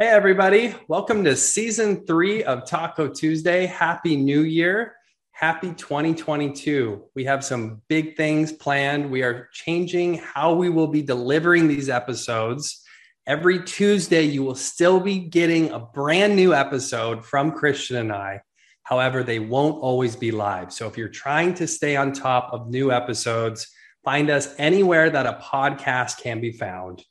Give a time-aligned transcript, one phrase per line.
[0.00, 0.76] Hey, everybody.
[0.86, 3.66] Welcome to season three of Taco Tuesday.
[3.66, 4.94] Happy New Year.
[5.32, 7.02] Happy 2022.
[7.16, 9.10] We have some big things planned.
[9.10, 12.80] We are changing how we will be delivering these episodes.
[13.26, 18.42] Every Tuesday, you will still be getting a brand new episode from Christian and I.
[18.84, 20.72] However, they won't always be live.
[20.72, 23.66] So if you're trying to stay on top of new episodes,
[24.04, 27.02] find us anywhere that a podcast can be found.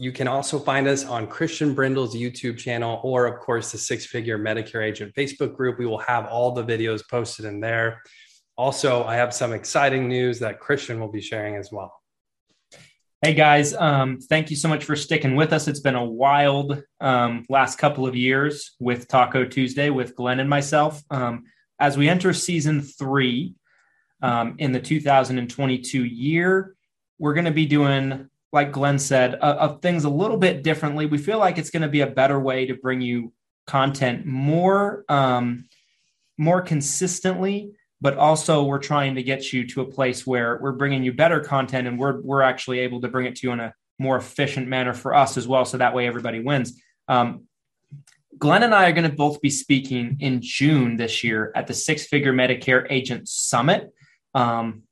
[0.00, 4.06] You can also find us on Christian Brindle's YouTube channel or, of course, the Six
[4.06, 5.76] Figure Medicare Agent Facebook group.
[5.76, 8.00] We will have all the videos posted in there.
[8.56, 11.92] Also, I have some exciting news that Christian will be sharing as well.
[13.22, 15.66] Hey guys, um, thank you so much for sticking with us.
[15.66, 20.48] It's been a wild um, last couple of years with Taco Tuesday with Glenn and
[20.48, 21.02] myself.
[21.10, 21.42] Um,
[21.80, 23.56] as we enter season three
[24.22, 26.76] um, in the 2022 year,
[27.18, 31.06] we're going to be doing like Glenn said, uh, of things a little bit differently.
[31.06, 33.32] We feel like it's going to be a better way to bring you
[33.66, 35.66] content more, um,
[36.38, 41.02] more consistently, but also we're trying to get you to a place where we're bringing
[41.02, 43.74] you better content and we're we're actually able to bring it to you in a
[43.98, 45.64] more efficient manner for us as well.
[45.64, 46.80] So that way everybody wins.
[47.08, 47.44] Um,
[48.38, 51.74] Glenn and I are going to both be speaking in June this year at the
[51.74, 53.92] Six Figure Medicare Agent Summit.
[54.32, 54.84] Um,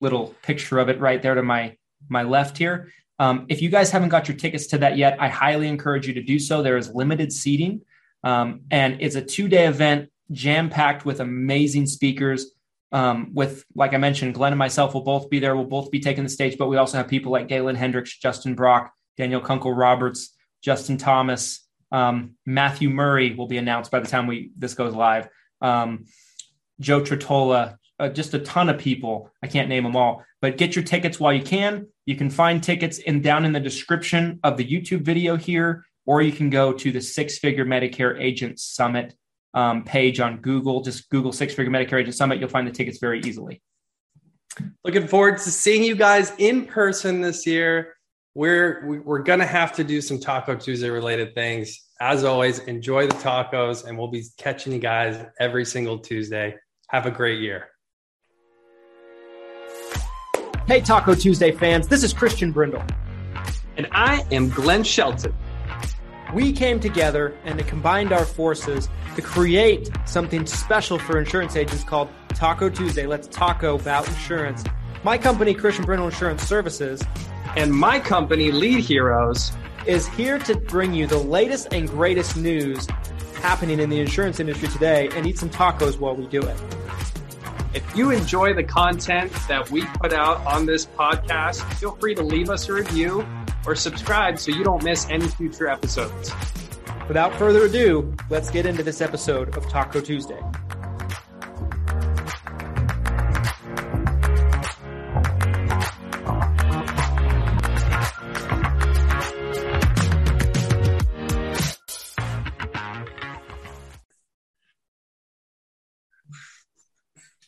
[0.00, 1.76] little picture of it right there to my
[2.08, 2.92] my left here.
[3.18, 6.14] Um, if you guys haven't got your tickets to that yet, I highly encourage you
[6.14, 6.62] to do so.
[6.62, 7.82] There is limited seating,
[8.24, 12.52] um, and it's a two day event, jam packed with amazing speakers.
[12.92, 15.54] Um, with, like I mentioned, Glenn and myself will both be there.
[15.54, 18.56] We'll both be taking the stage, but we also have people like Galen Hendricks, Justin
[18.56, 24.26] Brock, Danielle Kunkel Roberts, Justin Thomas, um, Matthew Murray will be announced by the time
[24.26, 25.28] we this goes live.
[25.60, 26.06] Um,
[26.78, 29.30] Joe Tritola, uh, just a ton of people.
[29.42, 31.86] I can't name them all, but get your tickets while you can.
[32.06, 36.22] You can find tickets in down in the description of the YouTube video here, or
[36.22, 39.14] you can go to the Six Figure Medicare Agent Summit
[39.52, 40.82] um, page on Google.
[40.82, 42.40] Just Google Six Figure Medicare Agent Summit.
[42.40, 43.60] You'll find the tickets very easily.
[44.82, 47.94] Looking forward to seeing you guys in person this year.
[48.34, 51.86] We're we're gonna have to do some Taco Tuesday related things.
[52.00, 56.56] As always, enjoy the tacos, and we'll be catching you guys every single Tuesday.
[56.88, 57.68] Have a great year.
[60.70, 62.84] Hey, Taco Tuesday fans, this is Christian Brindle.
[63.76, 65.34] And I am Glenn Shelton.
[66.32, 72.08] We came together and combined our forces to create something special for insurance agents called
[72.28, 73.04] Taco Tuesday.
[73.04, 74.62] Let's taco about insurance.
[75.02, 77.02] My company, Christian Brindle Insurance Services,
[77.56, 79.50] and my company, Lead Heroes,
[79.86, 82.86] is here to bring you the latest and greatest news
[83.42, 86.56] happening in the insurance industry today and eat some tacos while we do it.
[87.72, 92.22] If you enjoy the content that we put out on this podcast, feel free to
[92.22, 93.24] leave us a review
[93.64, 96.32] or subscribe so you don't miss any future episodes.
[97.06, 100.40] Without further ado, let's get into this episode of Taco Tuesday.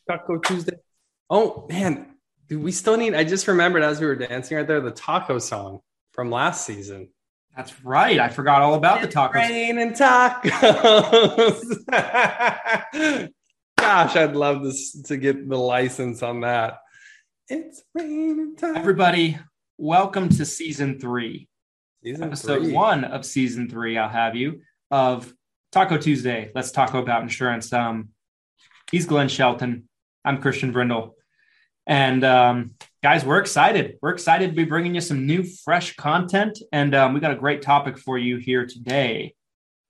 [0.09, 0.77] Taco Tuesday.
[1.31, 2.17] Oh man,
[2.49, 3.15] do we still need?
[3.15, 5.81] I just remembered as we were dancing right there the taco song
[6.13, 7.09] from last season.
[7.57, 8.19] That's right.
[8.19, 9.35] I forgot all about it's the tacos.
[9.35, 10.49] Rain and tacos.
[13.79, 16.79] Gosh, I'd love this to get the license on that.
[17.49, 18.77] It's rain and tacos.
[18.77, 19.39] Everybody,
[19.77, 21.49] welcome to season three.
[22.03, 22.73] Season episode three.
[22.73, 23.99] one of season three.
[23.99, 25.33] I'll have you of
[25.73, 26.51] Taco Tuesday.
[26.55, 27.73] Let's talk about insurance.
[27.73, 28.11] Um,
[28.91, 29.89] he's Glenn Shelton.
[30.25, 31.17] I'm Christian Brindle.
[31.87, 33.99] And um, guys, we're excited.
[34.01, 36.61] We're excited to be bringing you some new, fresh content.
[36.71, 39.35] And um, we got a great topic for you here today.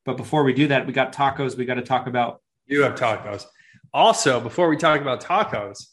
[0.04, 1.56] But before we do that, we got tacos.
[1.56, 2.40] We got to talk about.
[2.66, 3.44] You have tacos.
[3.92, 5.88] Also, before we talk about tacos,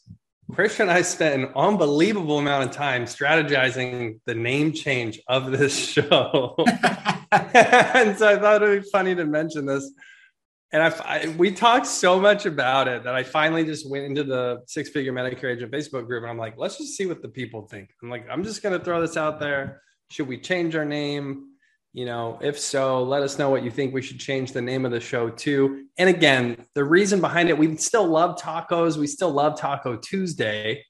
[0.54, 5.76] Christian and I spent an unbelievable amount of time strategizing the name change of this
[5.92, 6.56] show.
[7.30, 9.92] and so I thought it would be funny to mention this
[10.72, 14.22] and I, I, we talked so much about it that I finally just went into
[14.22, 17.28] the six figure Medicare agent Facebook group and I'm like, let's just see what the
[17.28, 17.90] people think.
[18.02, 19.82] I'm like, I'm just to throw this out there.
[20.10, 21.48] Should we change our name?
[21.92, 24.84] You know, if so, let us know what you think we should change the name
[24.84, 25.86] of the show to.
[25.98, 28.96] And again, the reason behind it, we still love tacos.
[28.96, 30.84] We still love Taco Tuesday.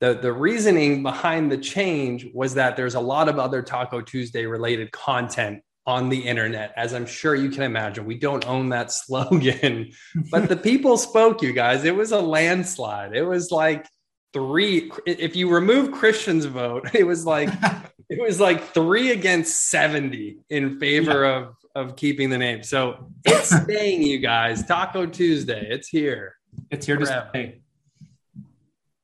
[0.00, 4.46] The, the reasoning behind the change was that there's a lot of other Taco Tuesday
[4.46, 8.04] related content on the internet, as I'm sure you can imagine.
[8.04, 9.90] We don't own that slogan,
[10.30, 11.84] but the people spoke, you guys.
[11.84, 13.14] It was a landslide.
[13.14, 13.86] It was like
[14.32, 14.90] three.
[15.06, 17.50] If you remove Christian's vote, it was like
[18.08, 21.36] it was like three against 70 in favor yeah.
[21.36, 22.62] of of keeping the name.
[22.62, 24.64] So it's staying, you guys.
[24.64, 25.68] Taco Tuesday.
[25.70, 26.36] It's here.
[26.70, 27.22] It's here forever.
[27.22, 27.62] to stay.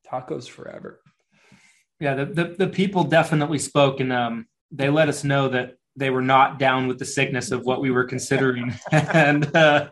[0.07, 1.01] Tacos forever.
[1.99, 6.09] Yeah, the, the, the people definitely spoke and um, they let us know that they
[6.09, 8.73] were not down with the sickness of what we were considering.
[8.91, 9.89] and uh,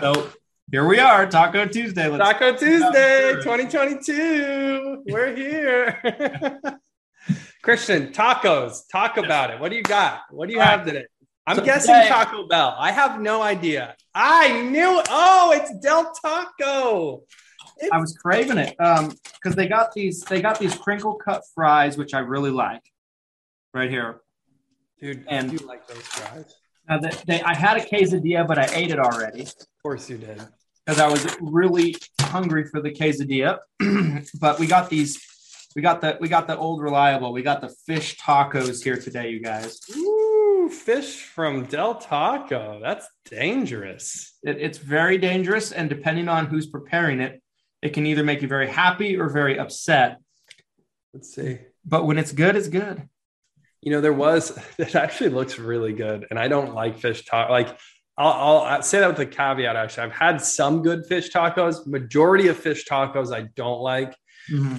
[0.00, 0.28] so
[0.70, 2.08] here we are, Taco Tuesday.
[2.08, 5.04] Let's Taco Tuesday 2022.
[5.08, 6.60] We're here.
[7.62, 8.82] Christian, tacos.
[8.92, 9.58] Talk about it.
[9.58, 10.22] What do you got?
[10.30, 11.06] What do you have today?
[11.46, 12.74] I'm so guessing today, Taco Bell.
[12.78, 13.96] I have no idea.
[14.14, 15.02] I knew.
[15.08, 17.22] Oh, it's Del Taco.
[17.78, 21.42] It's- I was craving it um because they got these they got these crinkle cut
[21.54, 22.82] fries, which I really like.
[23.72, 24.20] Right here,
[25.00, 25.24] dude.
[25.28, 26.54] And you like those fries?
[26.88, 29.42] Now they, they, I had a quesadilla, but I ate it already.
[29.42, 30.40] Of course, you did.
[30.84, 33.58] Because I was really hungry for the quesadilla.
[34.40, 35.22] but we got these.
[35.76, 37.32] We got the we got the old reliable.
[37.32, 39.80] We got the fish tacos here today, you guys.
[39.96, 42.80] Ooh, fish from Del Taco.
[42.82, 44.32] That's dangerous.
[44.42, 47.42] It, it's very dangerous, and depending on who's preparing it,
[47.82, 50.18] it can either make you very happy or very upset.
[51.12, 51.58] Let's see.
[51.84, 53.08] But when it's good, it's good.
[53.82, 57.52] You know, there was it actually looks really good, and I don't like fish taco.
[57.52, 57.78] Like
[58.16, 59.76] I'll, I'll, say that with a caveat.
[59.76, 61.86] Actually, I've had some good fish tacos.
[61.86, 64.16] Majority of fish tacos I don't like.
[64.50, 64.76] Mm-hmm.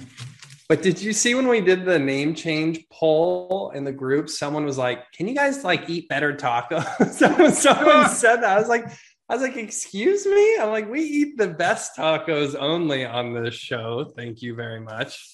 [0.68, 4.28] But did you see when we did the name change poll in the group?
[4.28, 8.56] Someone was like, "Can you guys like eat better tacos?" someone, someone said that.
[8.56, 8.86] I was like,
[9.30, 10.58] I was like, excuse me?
[10.58, 14.12] I'm like, we eat the best tacos only on this show.
[14.16, 15.24] Thank you very much.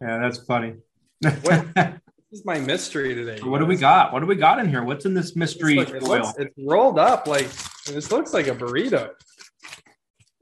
[0.00, 0.74] Yeah, that's funny.
[1.20, 1.42] what,
[1.74, 2.00] this
[2.32, 3.40] is my mystery today.
[3.42, 3.60] What guys.
[3.60, 4.12] do we got?
[4.12, 4.82] What do we got in here?
[4.82, 7.48] What's in this mystery it's, like, it looks, it's rolled up like
[7.86, 9.10] this looks like a burrito.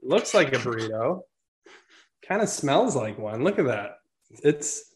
[0.01, 1.21] Looks like a burrito.
[2.27, 3.43] Kind of smells like one.
[3.43, 3.97] Look at that.
[4.43, 4.93] It's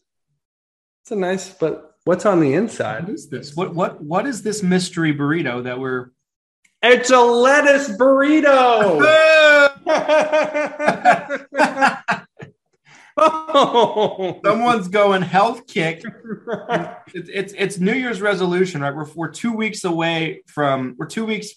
[1.02, 3.04] it's a nice, but What's on the inside?
[3.04, 3.54] What is this?
[3.54, 6.10] What what what is this mystery burrito that we're?
[6.82, 8.98] It's a lettuce burrito.
[13.16, 14.40] oh.
[14.44, 16.02] Someone's going health kick.
[17.14, 18.94] It's, it's, it's New Year's resolution, right?
[18.94, 21.50] We're we're two weeks away from we're two weeks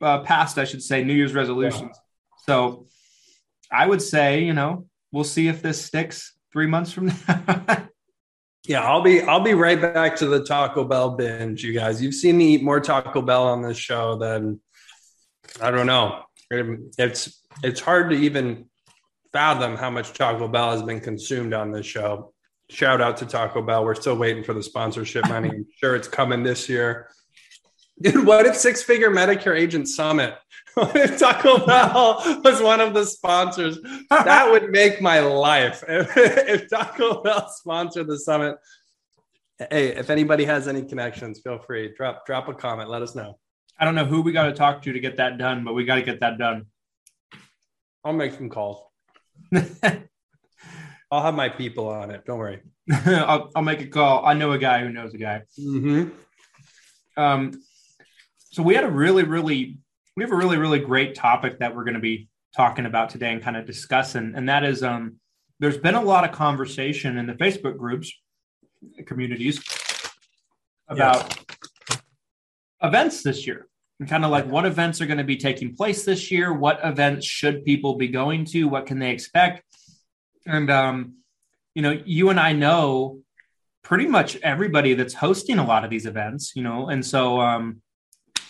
[0.00, 1.92] uh, past, I should say, New Year's resolutions.
[1.94, 2.44] Yeah.
[2.44, 2.86] So
[3.70, 7.88] I would say, you know, we'll see if this sticks three months from now.
[8.66, 12.02] Yeah, I'll be I'll be right back to the Taco Bell binge, you guys.
[12.02, 14.60] You've seen me eat more Taco Bell on this show than
[15.60, 16.24] I don't know.
[16.50, 18.68] It's it's hard to even
[19.36, 22.32] fathom how much Taco Bell has been consumed on this show.
[22.70, 23.84] Shout out to Taco Bell.
[23.84, 25.50] We're still waiting for the sponsorship money.
[25.50, 27.10] I'm sure it's coming this year.
[28.00, 30.36] Dude, what if Six Figure Medicare Agent Summit
[30.78, 33.78] if Taco Bell was one of the sponsors,
[34.08, 35.84] that would make my life.
[35.86, 38.56] If, if Taco Bell sponsored the summit,
[39.70, 42.88] hey, if anybody has any connections, feel free drop drop a comment.
[42.88, 43.38] Let us know.
[43.78, 45.84] I don't know who we got to talk to to get that done, but we
[45.84, 46.64] got to get that done.
[48.02, 48.85] I'll make some calls.
[51.10, 52.24] I'll have my people on it.
[52.24, 52.60] Don't worry.
[53.06, 54.24] I'll, I'll make a call.
[54.26, 55.42] I know a guy who knows a guy.
[55.58, 56.10] Mm-hmm.
[57.20, 57.62] Um,
[58.50, 59.78] so we had a really, really
[60.16, 63.32] we have a really, really great topic that we're going to be talking about today
[63.32, 64.32] and kind of discussing.
[64.34, 65.16] And that is um,
[65.60, 68.12] there's been a lot of conversation in the Facebook groups,
[69.04, 69.62] communities
[70.88, 71.36] about
[71.90, 72.00] yes.
[72.82, 73.66] events this year
[73.98, 76.80] and kind of like what events are going to be taking place this year, what
[76.84, 79.62] events should people be going to, what can they expect.
[80.46, 81.14] And, um,
[81.74, 83.20] you know, you and I know
[83.82, 87.80] pretty much everybody that's hosting a lot of these events, you know, and so, um,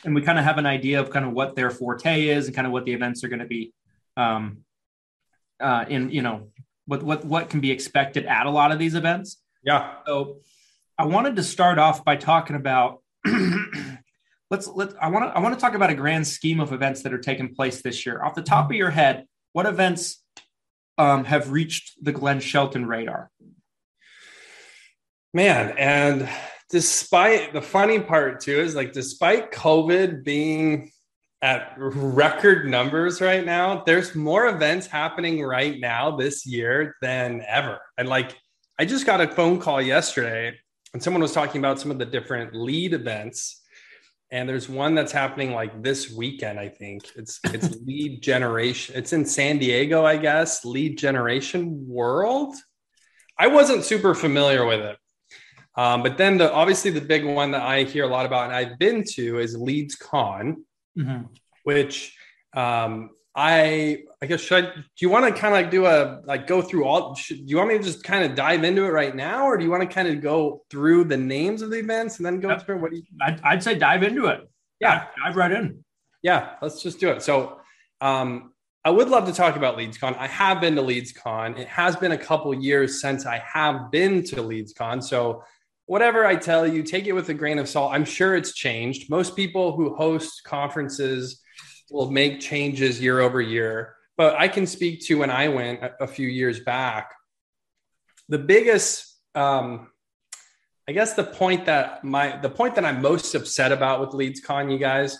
[0.04, 2.54] and we kind of have an idea of kind of what their forte is and
[2.54, 3.72] kind of what the events are going to be
[4.16, 4.58] um,
[5.60, 6.48] uh, in you know
[6.86, 9.42] what what what can be expected at a lot of these events.
[9.62, 9.94] Yeah.
[10.06, 10.38] So
[10.98, 13.02] I wanted to start off by talking about
[14.50, 17.02] let's let I want to I want to talk about a grand scheme of events
[17.02, 18.22] that are taking place this year.
[18.22, 20.22] Off the top of your head, what events
[20.98, 23.30] um, have reached the Glenn Shelton radar?
[25.34, 26.28] Man, and
[26.70, 30.90] despite the funny part too is like despite COVID being
[31.42, 37.78] at record numbers right now, there's more events happening right now this year than ever.
[37.98, 38.36] And like
[38.78, 40.58] I just got a phone call yesterday
[40.92, 43.62] and someone was talking about some of the different lead events.
[44.30, 47.10] And there's one that's happening like this weekend, I think.
[47.14, 48.94] It's it's lead generation.
[48.96, 50.64] It's in San Diego, I guess.
[50.64, 52.54] Lead generation world.
[53.38, 54.96] I wasn't super familiar with it.
[55.76, 58.54] Um, but then the obviously the big one that I hear a lot about and
[58.54, 60.64] I've been to is Leads Con,
[60.98, 61.24] mm-hmm.
[61.64, 62.16] which
[62.54, 66.22] um, I I guess should I, do you want to kind of like do a
[66.24, 68.84] like go through all should, do you want me to just kind of dive into
[68.84, 71.70] it right now or do you want to kind of go through the names of
[71.70, 72.64] the events and then go yep.
[72.64, 74.48] through what do you I'd, I'd, say dive into it
[74.80, 75.84] yeah dive right in
[76.22, 77.60] yeah let's just do it so
[78.00, 78.52] um
[78.86, 80.16] I would love to talk about LeadsCon.
[80.16, 81.58] I have been to LeadsCon.
[81.58, 85.02] It has been a couple years since I have been to LeadsCon.
[85.02, 85.42] So
[85.86, 87.92] whatever I tell you, take it with a grain of salt.
[87.92, 89.10] I'm sure it's changed.
[89.10, 91.42] Most people who host conferences
[91.90, 93.94] will make changes year over year.
[94.16, 97.12] But I can speak to when I went a, a few years back.
[98.28, 99.88] The biggest, um,
[100.88, 104.72] I guess, the point that my the point that I'm most upset about with LeadsCon,
[104.72, 105.18] you guys,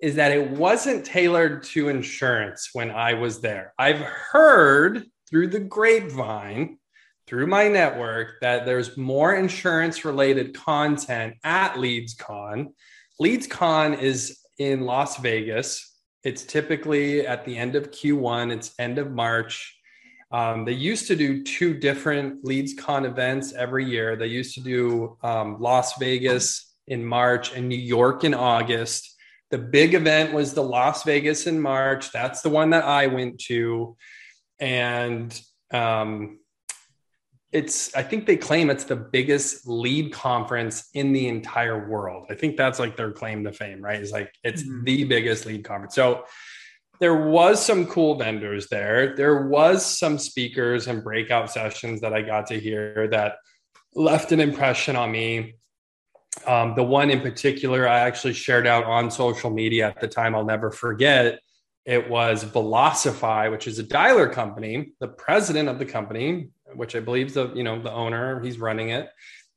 [0.00, 3.72] is that it wasn't tailored to insurance when I was there.
[3.78, 6.78] I've heard through the grapevine,
[7.26, 12.72] through my network, that there's more insurance related content at LeadsCon.
[13.20, 15.93] LeadsCon is in Las Vegas.
[16.24, 19.78] It's typically at the end of Q1, it's end of March.
[20.32, 24.16] Um, they used to do two different LeadsCon events every year.
[24.16, 29.14] They used to do um, Las Vegas in March and New York in August.
[29.50, 32.10] The big event was the Las Vegas in March.
[32.10, 33.96] That's the one that I went to.
[34.58, 35.38] And
[35.72, 36.40] um,
[37.54, 42.34] it's i think they claim it's the biggest lead conference in the entire world i
[42.34, 44.84] think that's like their claim to fame right it's like it's mm-hmm.
[44.84, 46.24] the biggest lead conference so
[46.98, 52.20] there was some cool vendors there there was some speakers and breakout sessions that i
[52.20, 53.36] got to hear that
[53.94, 55.54] left an impression on me
[56.48, 60.34] um, the one in particular i actually shared out on social media at the time
[60.34, 61.38] i'll never forget
[61.86, 64.94] it was Velocify, which is a dialer company.
[65.00, 68.58] The president of the company, which I believe is the you know the owner, he's
[68.58, 69.10] running it.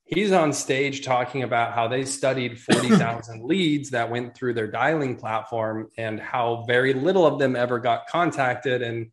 [0.06, 5.18] He's on stage talking about how they studied 40,000 leads that went through their dialing
[5.18, 9.12] platform and how very little of them ever got contacted and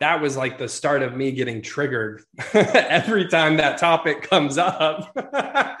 [0.00, 2.22] that was like the start of me getting triggered
[2.54, 5.12] every time that topic comes up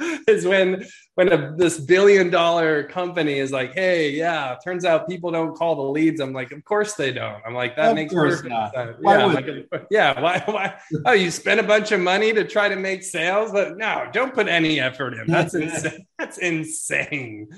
[0.28, 0.84] is when
[1.14, 5.76] when a, this billion dollar company is like hey yeah turns out people don't call
[5.76, 6.20] the leads.
[6.20, 7.40] I'm like of course they don't.
[7.46, 8.74] I'm like that of makes perfect not.
[8.74, 8.96] sense.
[9.00, 9.46] Why yeah, like,
[9.90, 10.74] yeah why, why
[11.06, 13.52] oh you spend a bunch of money to try to make sales?
[13.52, 15.26] But no don't put any effort in.
[15.26, 16.06] That's insane.
[16.18, 17.48] That's insane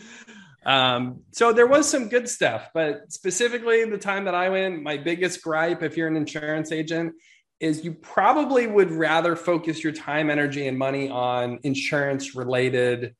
[0.66, 4.96] um, so there was some good stuff, but specifically the time that I went, my
[4.96, 7.14] biggest gripe, if you're an insurance agent,
[7.60, 13.14] is you probably would rather focus your time, energy, and money on insurance related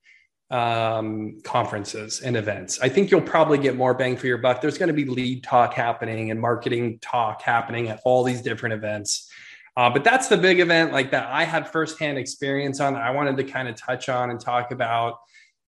[0.51, 2.81] um, conferences and events.
[2.81, 4.61] I think you'll probably get more bang for your buck.
[4.61, 8.75] There's going to be lead talk happening and marketing talk happening at all these different
[8.75, 9.31] events.
[9.77, 12.97] Uh, but that's the big event like that I had firsthand experience on.
[12.97, 15.19] I wanted to kind of touch on and talk about.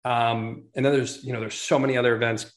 [0.05, 2.51] Um, and then there's, you know, there's so many other events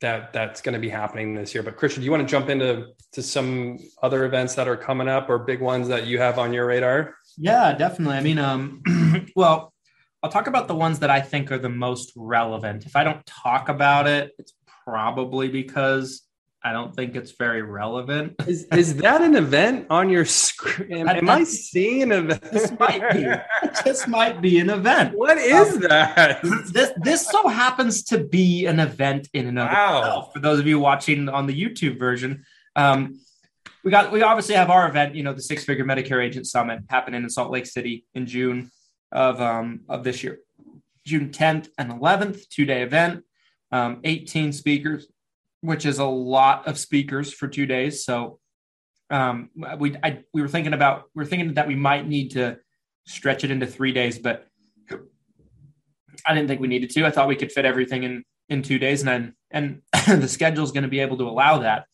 [0.00, 1.62] that that's going to be happening this year.
[1.62, 5.08] But Christian, do you want to jump into to some other events that are coming
[5.08, 7.14] up or big ones that you have on your radar?
[7.38, 8.16] Yeah, definitely.
[8.16, 8.82] I mean, um,
[9.36, 9.72] well,
[10.22, 12.86] I'll talk about the ones that I think are the most relevant.
[12.86, 16.22] If I don't talk about it, it's probably because
[16.66, 18.36] I don't think it's very relevant.
[18.46, 21.06] Is, is that an event on your screen?
[21.06, 22.42] Am, am I seeing an event?
[22.50, 23.26] This might be.
[23.84, 25.16] This might be an event.
[25.16, 26.42] What is um, that?
[26.72, 29.98] This this so happens to be an event in and of wow.
[29.98, 30.32] itself.
[30.32, 32.44] For those of you watching on the YouTube version,
[32.76, 33.18] um,
[33.82, 35.14] we got we obviously have our event.
[35.14, 38.70] You know, the Six Figure Medicare Agent Summit happening in Salt Lake City in June
[39.12, 40.38] of um, of this year,
[41.04, 43.24] June 10th and 11th, two day event.
[43.72, 45.08] Um, 18 speakers,
[45.64, 48.04] which is a lot of speakers for two days.
[48.04, 48.38] So
[49.08, 52.58] um, we I, we were thinking about we are thinking that we might need to
[53.06, 54.46] stretch it into three days, but
[56.26, 57.06] I didn't think we needed to.
[57.06, 60.64] I thought we could fit everything in in two days, and then and the schedule
[60.64, 61.86] is going to be able to allow that.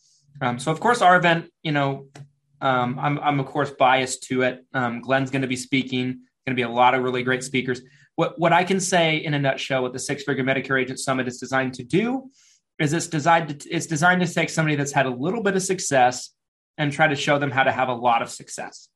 [0.43, 2.07] Um, so of course, our event, you know,
[2.61, 4.67] um, I'm I'm of course biased to it.
[4.75, 6.07] Um, Glenn's going to be speaking.
[6.47, 7.83] Going to be a lot of really great speakers.
[8.17, 11.29] What what I can say in a nutshell, what the Six Figure Medicare Agent Summit
[11.29, 12.31] is designed to do
[12.81, 15.63] is it's designed to, it's designed to take somebody that's had a little bit of
[15.63, 16.31] success
[16.79, 18.89] and try to show them how to have a lot of success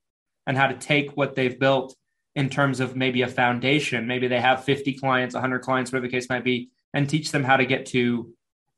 [0.46, 1.94] and how to take what they've built
[2.34, 4.06] in terms of maybe a foundation.
[4.06, 7.44] Maybe they have 50 clients 100 clients whatever the case might be and teach them
[7.44, 8.32] how to get to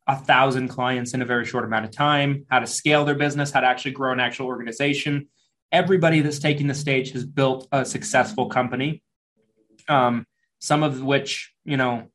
[0.08, 3.50] a thousand clients in a very short amount of time how to scale their business
[3.50, 5.28] how to actually grow an actual organization.
[5.72, 9.02] Everybody that's taking the stage has built a successful company
[9.88, 10.26] um,
[10.58, 12.08] some of which you know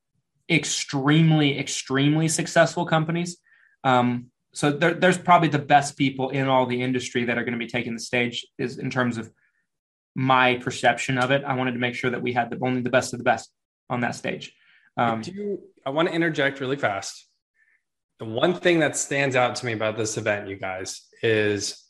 [0.50, 3.38] extremely, extremely successful companies.
[3.84, 7.54] Um, so there, there's probably the best people in all the industry that are going
[7.54, 9.32] to be taking the stage is in terms of
[10.14, 11.44] my perception of it.
[11.46, 13.50] I wanted to make sure that we had the, only the best of the best
[13.90, 14.54] on that stage.
[14.98, 17.26] Um, do, I want to interject really fast.
[18.22, 21.84] the one thing that stands out to me about this event, you guys, is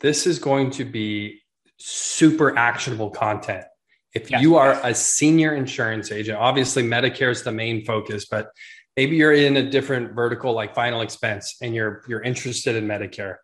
[0.00, 1.42] this is going to be
[1.78, 3.66] super actionable content.
[4.14, 4.42] If yes.
[4.42, 8.50] you are a senior insurance agent, obviously Medicare is the main focus, but
[8.96, 13.36] maybe you're in a different vertical like final expense and you're you're interested in Medicare.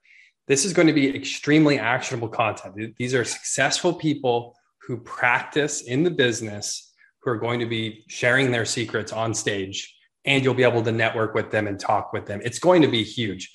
[0.47, 2.97] This is going to be extremely actionable content.
[2.97, 8.51] These are successful people who practice in the business who are going to be sharing
[8.51, 12.27] their secrets on stage and you'll be able to network with them and talk with
[12.27, 12.41] them.
[12.45, 13.53] It's going to be huge.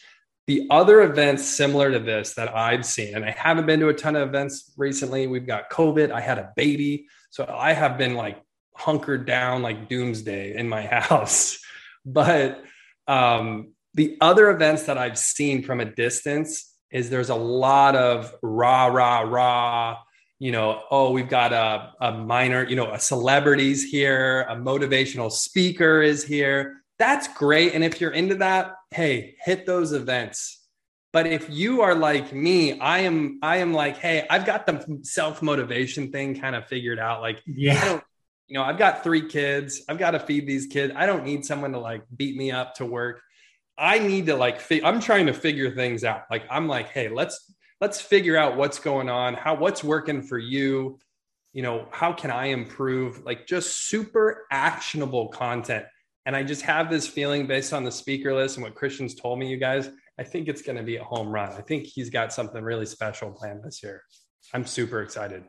[0.48, 3.94] The other events similar to this that I've seen, and I haven't been to a
[3.94, 5.26] ton of events recently.
[5.26, 6.12] We've got COVID.
[6.12, 7.08] I had a baby.
[7.32, 8.42] So I have been like
[8.76, 11.58] hunkered down like doomsday in my house.
[12.06, 12.64] But
[13.08, 18.34] um, the other events that I've seen from a distance is there's a lot of
[18.42, 19.98] rah, rah, rah,
[20.40, 25.32] you know, oh, we've got a, a minor, you know, a celebrities here, a motivational
[25.32, 26.84] speaker is here.
[26.98, 27.74] That's great.
[27.74, 30.62] And if you're into that, hey, hit those events.
[31.12, 35.00] But if you are like me, I am, I am like, hey, I've got the
[35.04, 37.22] self motivation thing kind of figured out.
[37.22, 38.02] Like, yeah,
[38.48, 39.82] you know, I've got three kids.
[39.90, 40.94] I've got to feed these kids.
[40.96, 43.22] I don't need someone to like beat me up to work.
[43.78, 46.24] I need to like, fi- I'm trying to figure things out.
[46.30, 50.38] Like, I'm like, hey, let's let's figure out what's going on, how what's working for
[50.38, 51.00] you.
[51.54, 53.24] You know, how can I improve?
[53.26, 55.86] Like, just super actionable content.
[56.26, 59.38] And I just have this feeling based on the speaker list and what Christian's told
[59.38, 59.90] me, you guys.
[60.18, 61.52] I think it's going to be a home run.
[61.52, 64.02] I think he's got something really special planned this year.
[64.54, 65.44] I'm super excited.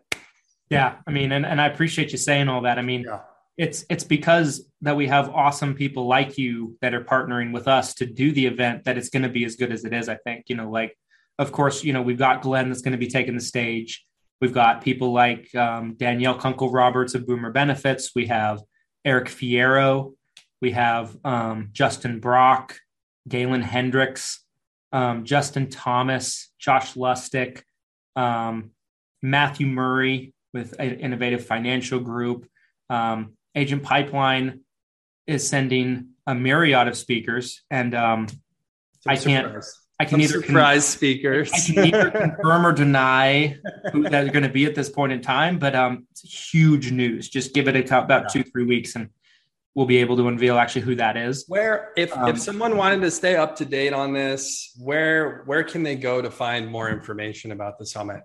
[0.68, 2.78] Yeah, I mean, and, and I appreciate you saying all that.
[2.78, 3.20] I mean, yeah.
[3.56, 7.94] it's it's because that we have awesome people like you that are partnering with us
[7.94, 10.08] to do the event that it's going to be as good as it is.
[10.08, 10.98] I think you know, like
[11.38, 14.04] of course, you know we've got Glenn that's going to be taking the stage.
[14.40, 18.10] We've got people like um, Danielle Kunkel Roberts of Boomer Benefits.
[18.14, 18.60] We have
[19.04, 20.14] Eric Fierro.
[20.66, 22.76] We have um, Justin Brock,
[23.28, 24.40] Galen Hendricks,
[24.90, 27.62] um, Justin Thomas, Josh Lustig,
[28.16, 28.72] um,
[29.22, 32.48] Matthew Murray, with innovative financial group.
[32.90, 34.62] Um, Agent Pipeline
[35.28, 38.26] is sending a myriad of speakers, and um,
[39.06, 39.46] I can't.
[39.46, 39.80] Surprise.
[40.00, 41.52] I can Some either surprise con- speakers.
[41.54, 43.56] I can either confirm or deny
[43.92, 47.28] who they're going to be at this point in time, but um, it's huge news.
[47.28, 49.10] Just give it a, about two, three weeks, and
[49.76, 51.44] we'll be able to unveil actually who that is.
[51.46, 55.62] Where, if um, if someone wanted to stay up to date on this, where where
[55.62, 58.22] can they go to find more information about the summit?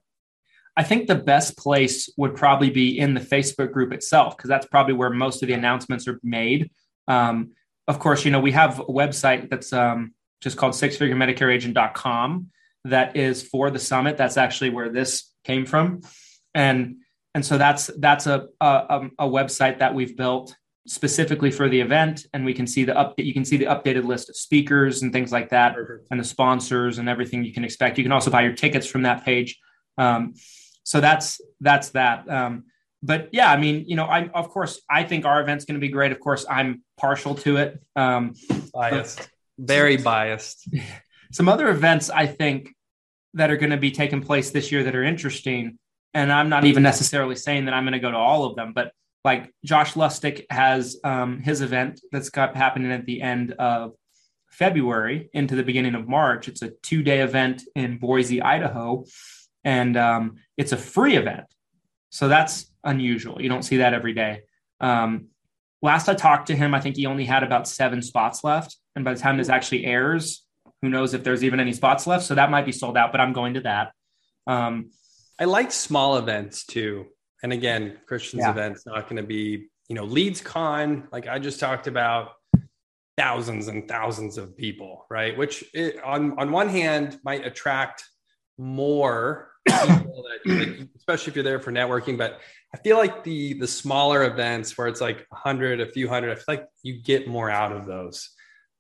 [0.76, 4.66] I think the best place would probably be in the Facebook group itself, because that's
[4.66, 6.72] probably where most of the announcements are made.
[7.08, 7.52] Um,
[7.88, 12.48] of course, you know, we have a website that's um, just called sixfiguremedicareagent.com
[12.86, 14.16] that is for the summit.
[14.16, 16.02] That's actually where this came from.
[16.56, 16.98] And
[17.36, 20.56] and so that's that's a, a, a website that we've built
[20.88, 24.04] specifically for the event and we can see the update you can see the updated
[24.04, 26.08] list of speakers and things like that Perfect.
[26.10, 29.04] and the sponsors and everything you can expect you can also buy your tickets from
[29.04, 29.60] that page
[29.98, 30.34] um,
[30.84, 32.30] so that's that's that.
[32.30, 32.66] Um,
[33.04, 35.82] but yeah, I mean, you know, I of course I think our event's going to
[35.82, 36.12] be great.
[36.12, 37.82] Of course, I'm partial to it.
[37.96, 38.34] Um,
[38.74, 40.68] biased, very biased.
[41.32, 42.76] Some other events I think
[43.36, 45.80] that are going to be taking place this year that are interesting,
[46.14, 48.74] and I'm not even necessarily saying that I'm going to go to all of them,
[48.74, 48.92] but
[49.24, 53.94] like Josh Lustig has um, his event that's got happening at the end of
[54.50, 56.48] February into the beginning of March.
[56.48, 59.06] It's a two day event in Boise, Idaho
[59.64, 61.46] and um, it's a free event.
[62.10, 63.42] So that's unusual.
[63.42, 64.42] You don't see that every day.
[64.80, 65.28] Um,
[65.82, 68.78] last I talked to him, I think he only had about seven spots left.
[68.96, 70.46] And by the time this actually airs,
[70.82, 72.26] who knows if there's even any spots left.
[72.26, 73.92] So that might be sold out, but I'm going to that.
[74.48, 74.90] Um,
[75.40, 77.08] I like small events too.
[77.44, 78.52] And again, Christian's yeah.
[78.52, 82.34] event's not going to be, you know, Leads Con, like I just talked about,
[83.18, 85.38] thousands and thousands of people, right?
[85.38, 88.04] Which it, on on one hand might attract
[88.58, 92.18] more people that, like, especially if you're there for networking.
[92.18, 92.40] But
[92.74, 96.32] I feel like the the smaller events where it's like a hundred, a few hundred,
[96.32, 98.30] I feel like you get more out of those.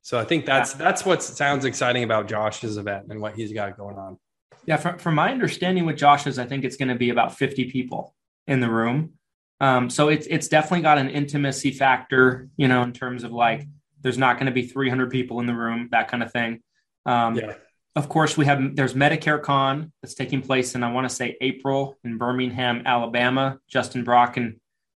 [0.01, 3.77] So I think that's that's what sounds exciting about Josh's event and what he's got
[3.77, 4.17] going on.
[4.65, 7.71] Yeah, from, from my understanding with Josh's, I think it's going to be about 50
[7.71, 8.15] people
[8.51, 9.13] in the room.
[9.59, 13.67] Um, so it's it's definitely got an intimacy factor, you know, in terms of like
[14.01, 16.61] there's not going to be 300 people in the room, that kind of thing.
[17.05, 17.53] Um, yeah
[17.95, 21.37] of course, we have there's Medicare Con that's taking place in I want to say
[21.41, 23.59] April in Birmingham, Alabama.
[23.67, 24.59] Justin Brock and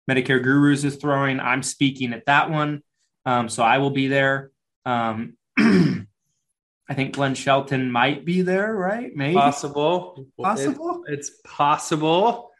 [0.10, 1.40] Medicare Gurus is throwing.
[1.40, 2.82] I'm speaking at that one,
[3.26, 4.52] um, so I will be there.
[4.86, 9.16] Um, I think Glenn Shelton might be there, right?
[9.16, 10.28] Maybe possible.
[10.38, 11.06] Possible.
[11.08, 12.51] It, it's possible.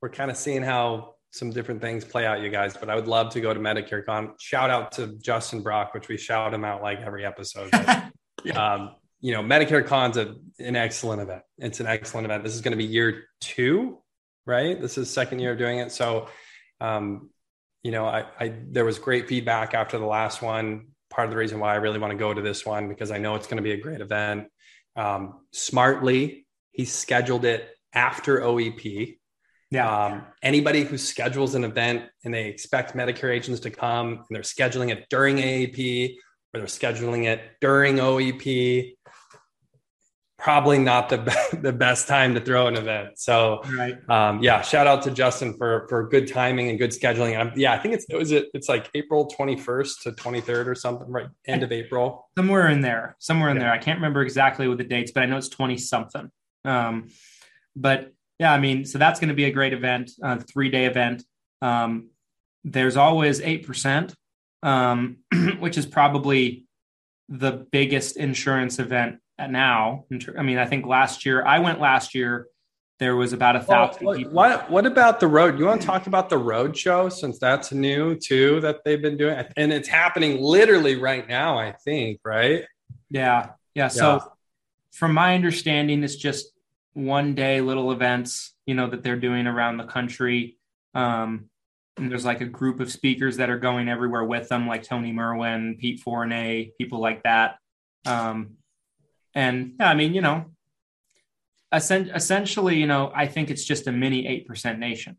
[0.00, 2.76] We're kind of seeing how some different things play out, you guys.
[2.76, 4.34] But I would love to go to Medicare Con.
[4.38, 7.70] Shout out to Justin Brock, which we shout him out like every episode.
[7.70, 8.10] But,
[8.56, 11.42] um, you know, Medicare Con's a, an excellent event.
[11.58, 12.44] It's an excellent event.
[12.44, 13.98] This is going to be year two,
[14.46, 14.80] right?
[14.80, 15.92] This is second year of doing it.
[15.92, 16.28] So,
[16.80, 17.30] um,
[17.82, 20.88] you know, I, I there was great feedback after the last one.
[21.10, 23.18] Part of the reason why I really want to go to this one because I
[23.18, 24.48] know it's going to be a great event.
[24.96, 29.18] Um, smartly, he scheduled it after OEP.
[29.70, 30.06] Yeah.
[30.06, 34.42] Um, anybody who schedules an event and they expect Medicare agents to come and they're
[34.42, 36.16] scheduling it during AEP
[36.54, 38.94] or they're scheduling it during OEP,
[40.38, 43.18] probably not the, be- the best time to throw an event.
[43.18, 43.96] So, right.
[44.08, 47.32] um, yeah, shout out to Justin for for good timing and good scheduling.
[47.32, 50.66] And I'm, yeah, I think it's it was it, it's like April 21st to 23rd
[50.66, 51.28] or something, right?
[51.46, 53.64] End of April, somewhere in there, somewhere in yeah.
[53.64, 53.72] there.
[53.72, 56.30] I can't remember exactly what the dates, but I know it's 20 something.
[56.64, 57.08] Um,
[57.74, 60.86] but yeah, I mean, so that's going to be a great event, a three day
[60.86, 61.22] event.
[61.62, 62.10] Um,
[62.64, 64.14] there's always eight percent,
[64.62, 65.18] um,
[65.58, 66.66] which is probably
[67.28, 70.04] the biggest insurance event now.
[70.38, 72.48] I mean, I think last year I went last year.
[72.98, 75.58] There was about a thousand well, What What about the road?
[75.58, 79.18] You want to talk about the road show since that's new too that they've been
[79.18, 81.58] doing, and it's happening literally right now.
[81.58, 82.64] I think, right?
[83.10, 83.88] Yeah, yeah.
[83.88, 84.32] So,
[84.92, 86.55] from my understanding, it's just
[86.96, 90.56] one day little events, you know, that they're doing around the country.
[90.94, 91.50] Um,
[91.98, 95.12] and there's like a group of speakers that are going everywhere with them, like Tony
[95.12, 97.56] Merwin, Pete Fournier, people like that.
[98.06, 98.56] Um,
[99.34, 100.46] and yeah, I mean, you know,
[101.70, 105.18] essentially, you know, I think it's just a mini eight percent nation,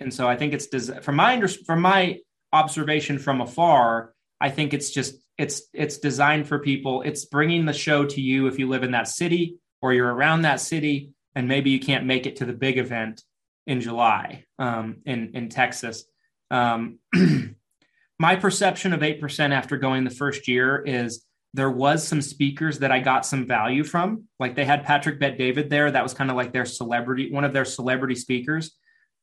[0.00, 2.20] and so I think it's des- from my under- from my
[2.52, 7.02] observation from afar, I think it's just it's it's designed for people.
[7.02, 10.42] It's bringing the show to you if you live in that city or you're around
[10.42, 13.22] that city and maybe you can't make it to the big event
[13.66, 16.04] in July um, in in Texas.
[16.50, 16.98] Um,
[18.18, 22.90] my perception of 8% after going the first year is there was some speakers that
[22.90, 24.24] I got some value from.
[24.38, 25.90] Like they had Patrick Bet David there.
[25.90, 28.76] That was kind of like their celebrity, one of their celebrity speakers,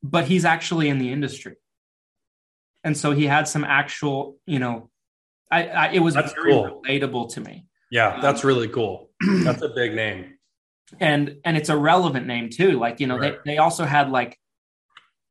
[0.03, 1.55] but he's actually in the industry.
[2.83, 4.89] And so he had some actual, you know,
[5.51, 6.81] I, I it was that's very cool.
[6.85, 7.65] relatable to me.
[7.91, 9.09] Yeah, that's really cool.
[9.43, 10.35] that's a big name.
[10.99, 12.79] And and it's a relevant name too.
[12.79, 13.43] Like, you know, right.
[13.43, 14.39] they, they also had like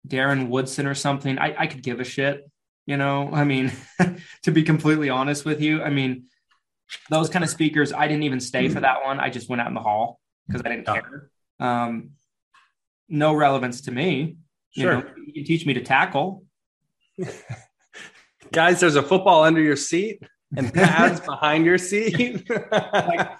[0.06, 1.38] Darren Woodson or something.
[1.38, 2.48] I, I could give a shit,
[2.86, 3.30] you know.
[3.32, 3.72] I mean,
[4.44, 6.26] to be completely honest with you, I mean,
[7.10, 9.20] those kind of speakers, I didn't even stay for that one.
[9.20, 11.30] I just went out in the hall because I didn't care.
[11.60, 12.10] Um,
[13.08, 14.36] no relevance to me.
[14.70, 14.82] Sure.
[14.82, 16.44] You, know, you can teach me to tackle.
[18.52, 20.22] Guys, there's a football under your seat
[20.56, 22.48] and pads behind your seat.
[22.70, 23.30] like,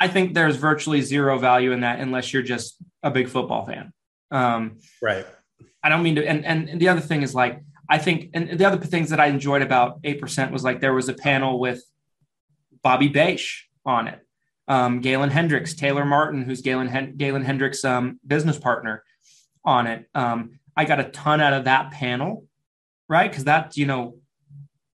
[0.00, 3.92] I think there's virtually zero value in that unless you're just a big football fan.
[4.30, 5.26] Um, right.
[5.82, 6.26] I don't mean to.
[6.26, 9.26] And, and the other thing is like, I think, and the other things that I
[9.26, 11.82] enjoyed about 8% was like there was a panel with
[12.82, 14.20] Bobby Bache on it.
[14.66, 19.02] Um, Galen Hendricks, Taylor Martin, who's Galen, Hen- Galen Hendricks' um, business partner
[19.64, 20.06] on it.
[20.14, 22.44] Um, I got a ton out of that panel,
[23.08, 23.30] right?
[23.30, 24.18] Because that's, you know,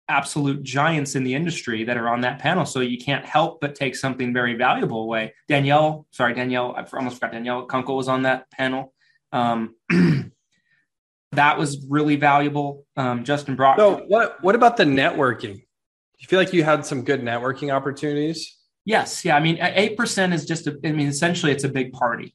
[0.08, 2.66] absolute giants in the industry that are on that panel.
[2.66, 5.34] So you can't help but take something very valuable away.
[5.48, 8.92] Danielle, sorry, Danielle, I almost forgot Danielle Kunkel was on that panel.
[9.32, 9.74] Um,
[11.32, 12.84] that was really valuable.
[12.96, 13.78] Um, Justin Brock.
[13.78, 15.62] So what, what about the networking?
[16.24, 18.56] you feel like you had some good networking opportunities?
[18.86, 19.24] Yes.
[19.24, 19.36] Yeah.
[19.36, 22.34] I mean, 8% is just, a, I mean, essentially it's a big party.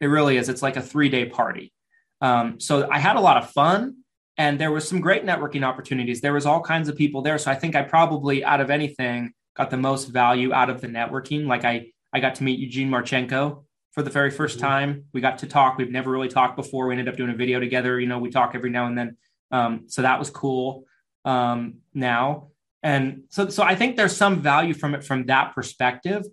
[0.00, 0.48] It really is.
[0.48, 1.72] It's like a three day party.
[2.20, 4.03] Um, so I had a lot of fun
[4.36, 6.20] and there was some great networking opportunities.
[6.20, 7.38] There was all kinds of people there.
[7.38, 10.88] So I think I probably out of anything got the most value out of the
[10.88, 11.46] networking.
[11.46, 14.60] Like I, I got to meet Eugene Marchenko for the very 1st mm-hmm.
[14.60, 15.04] time.
[15.12, 15.78] We got to talk.
[15.78, 16.88] We've never really talked before.
[16.88, 18.00] We ended up doing a video together.
[18.00, 19.16] You know, we talk every now and then.
[19.52, 20.84] Um, so that was cool.
[21.24, 22.48] Um, now,
[22.82, 26.24] and so, so I think there's some value from it from that perspective.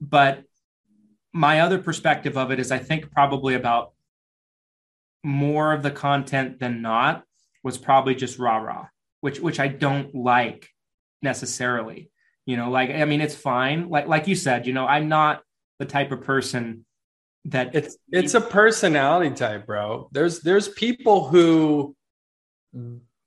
[0.00, 0.44] But
[1.32, 3.92] my other perspective of it is I think probably about
[5.22, 7.24] more of the content than not
[7.64, 8.86] was probably just rah rah,
[9.20, 10.68] which which I don't like
[11.22, 12.10] necessarily.
[12.46, 13.88] You know, like I mean, it's fine.
[13.88, 15.42] Like like you said, you know, I'm not
[15.80, 16.84] the type of person
[17.46, 20.08] that it's it's a personality type, bro.
[20.12, 21.96] There's there's people who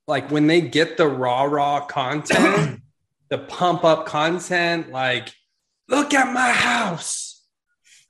[0.07, 2.81] like when they get the raw raw content
[3.29, 5.31] the pump up content like
[5.89, 7.45] look at my house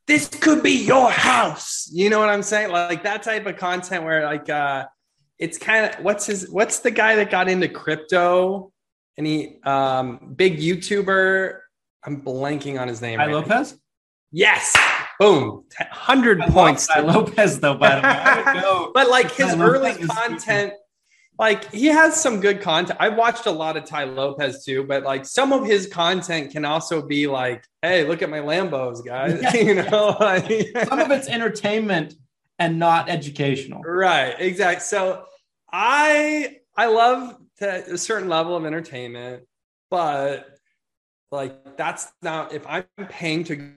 [0.05, 4.03] this could be your house you know what i'm saying like that type of content
[4.03, 4.85] where like uh
[5.39, 8.71] it's kind of what's his what's the guy that got into crypto
[9.17, 11.59] Any um big youtuber
[12.03, 13.77] i'm blanking on his name right Lopez
[14.31, 14.75] yes
[15.19, 16.87] boom, hundred points.
[16.87, 18.91] Tai Lopez though, by the way, I would go.
[18.93, 20.73] but like his early content,
[21.39, 22.97] like he has some good content.
[22.99, 26.65] I've watched a lot of Tai Lopez too, but like some of his content can
[26.65, 30.47] also be like, "Hey, look at my Lambos, guys," you know, like,
[30.87, 32.15] Some of it's entertainment
[32.59, 33.81] and not educational.
[33.81, 34.81] right, exactly.
[34.81, 35.25] So
[35.71, 39.43] I I love to, a certain level of entertainment,
[39.89, 40.57] but
[41.31, 43.73] like that's not if I'm paying to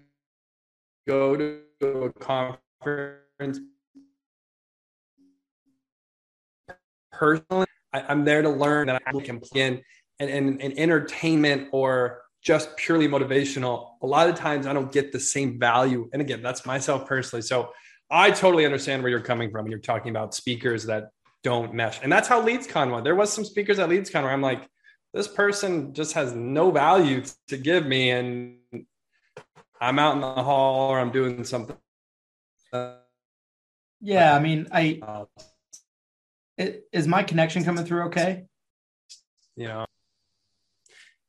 [1.06, 3.60] go to a conference
[7.12, 9.82] personally, I, I'm there to learn that I can play in
[10.18, 13.90] and, and, and entertainment or just purely motivational.
[14.02, 16.08] A lot of times I don't get the same value.
[16.12, 17.42] And again, that's myself personally.
[17.42, 17.70] So
[18.10, 19.68] I totally understand where you're coming from.
[19.68, 21.10] You're talking about speakers that
[21.42, 22.00] don't mesh.
[22.02, 23.04] And that's how LeadsCon went.
[23.04, 24.68] There was some speakers at LeadsCon where I'm like,
[25.14, 28.10] this person just has no value to give me.
[28.10, 28.56] And
[29.80, 31.76] I'm out in the hall or I'm doing something.
[34.00, 35.24] Yeah, I mean, I Uh,
[36.56, 38.46] it, is my connection coming through okay?
[39.56, 39.84] you know,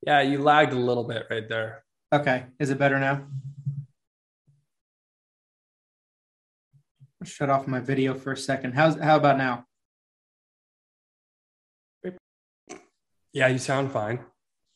[0.05, 1.83] yeah, you lagged a little bit right there.
[2.13, 3.25] Okay, is it better now?
[7.23, 8.73] Shut off my video for a second.
[8.73, 9.65] How's how about now?
[13.34, 14.19] Yeah, you sound fine.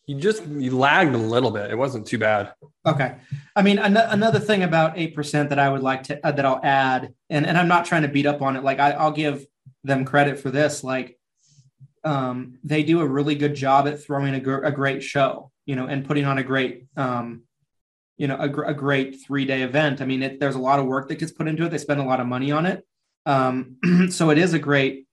[0.08, 1.71] You just you lagged a little bit.
[1.71, 2.53] It wasn't too bad.
[2.86, 3.15] Okay.
[3.55, 6.62] I mean, an- another thing about 8% that I would like to, uh, that I'll
[6.63, 8.63] add, and, and I'm not trying to beat up on it.
[8.63, 9.45] Like I, I'll give
[9.84, 10.84] them credit for this.
[10.84, 11.17] Like
[12.03, 15.75] um, they do a really good job at throwing a, gr- a great show, you
[15.75, 17.44] know, and putting on a great, um,
[18.17, 20.01] you know, a, gr- a great three day event.
[20.01, 21.69] I mean, it, there's a lot of work that gets put into it.
[21.69, 22.86] They spend a lot of money on it.
[23.25, 23.78] Um,
[24.10, 25.06] so it is a great,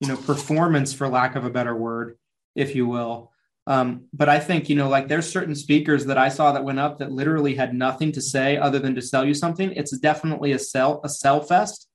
[0.00, 2.16] you know, performance for lack of a better word,
[2.54, 3.32] if you will.
[3.66, 6.78] Um, but I think, you know, like there's certain speakers that I saw that went
[6.78, 9.72] up that literally had nothing to say other than to sell you something.
[9.72, 11.88] It's definitely a sell, a sell fest.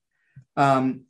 [0.58, 1.02] Um,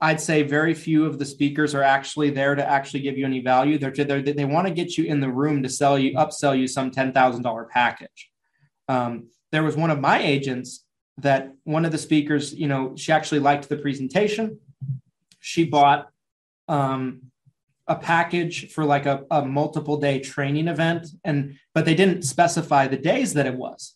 [0.00, 3.40] I'd say very few of the speakers are actually there to actually give you any
[3.40, 3.78] value.
[3.78, 6.68] They're, they're they want to get you in the room to sell you, upsell you
[6.68, 8.30] some $10,000 package.
[8.88, 10.84] Um, there was one of my agents
[11.18, 14.60] that one of the speakers, you know, she actually liked the presentation.
[15.40, 16.08] She bought,
[16.68, 17.22] um,
[17.88, 22.88] a package for like a, a multiple day training event and but they didn't specify
[22.88, 23.94] the days that it was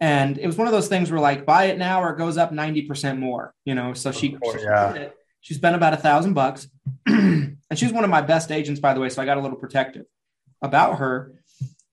[0.00, 2.36] and it was one of those things where like buy it now or it goes
[2.36, 4.92] up 90% more you know so she, course, she, yeah.
[4.92, 5.16] it.
[5.40, 6.68] she spent about a thousand bucks
[7.06, 9.58] and she's one of my best agents by the way so i got a little
[9.58, 10.06] protective
[10.60, 11.32] about her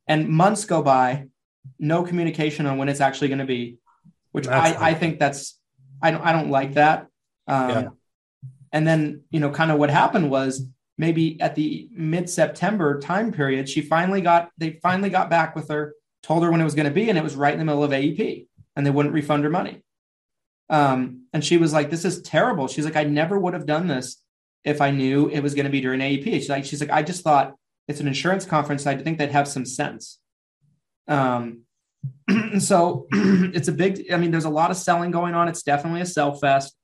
[0.08, 1.26] and months go by
[1.78, 3.78] no communication on when it's actually going to be
[4.32, 5.60] which That's I, I think that's
[6.02, 7.08] I don't I don't like that.
[7.48, 7.88] Um, Yeah.
[8.72, 10.66] And then you know, kind of what happened was
[10.98, 15.70] maybe at the mid September time period, she finally got they finally got back with
[15.70, 17.66] her, told her when it was going to be, and it was right in the
[17.66, 19.84] middle of AEP, and they wouldn't refund her money.
[20.70, 23.88] Um, and she was like, "This is terrible." She's like, "I never would have done
[23.88, 24.22] this
[24.64, 27.02] if I knew it was going to be during AEP." She's like, "She's like, I
[27.02, 27.56] just thought
[27.88, 28.86] it's an insurance conference.
[28.86, 30.19] I think they'd have some sense."
[31.08, 31.62] Um,
[32.60, 34.12] so it's a big.
[34.12, 35.48] I mean, there's a lot of selling going on.
[35.48, 36.76] It's definitely a sell fest.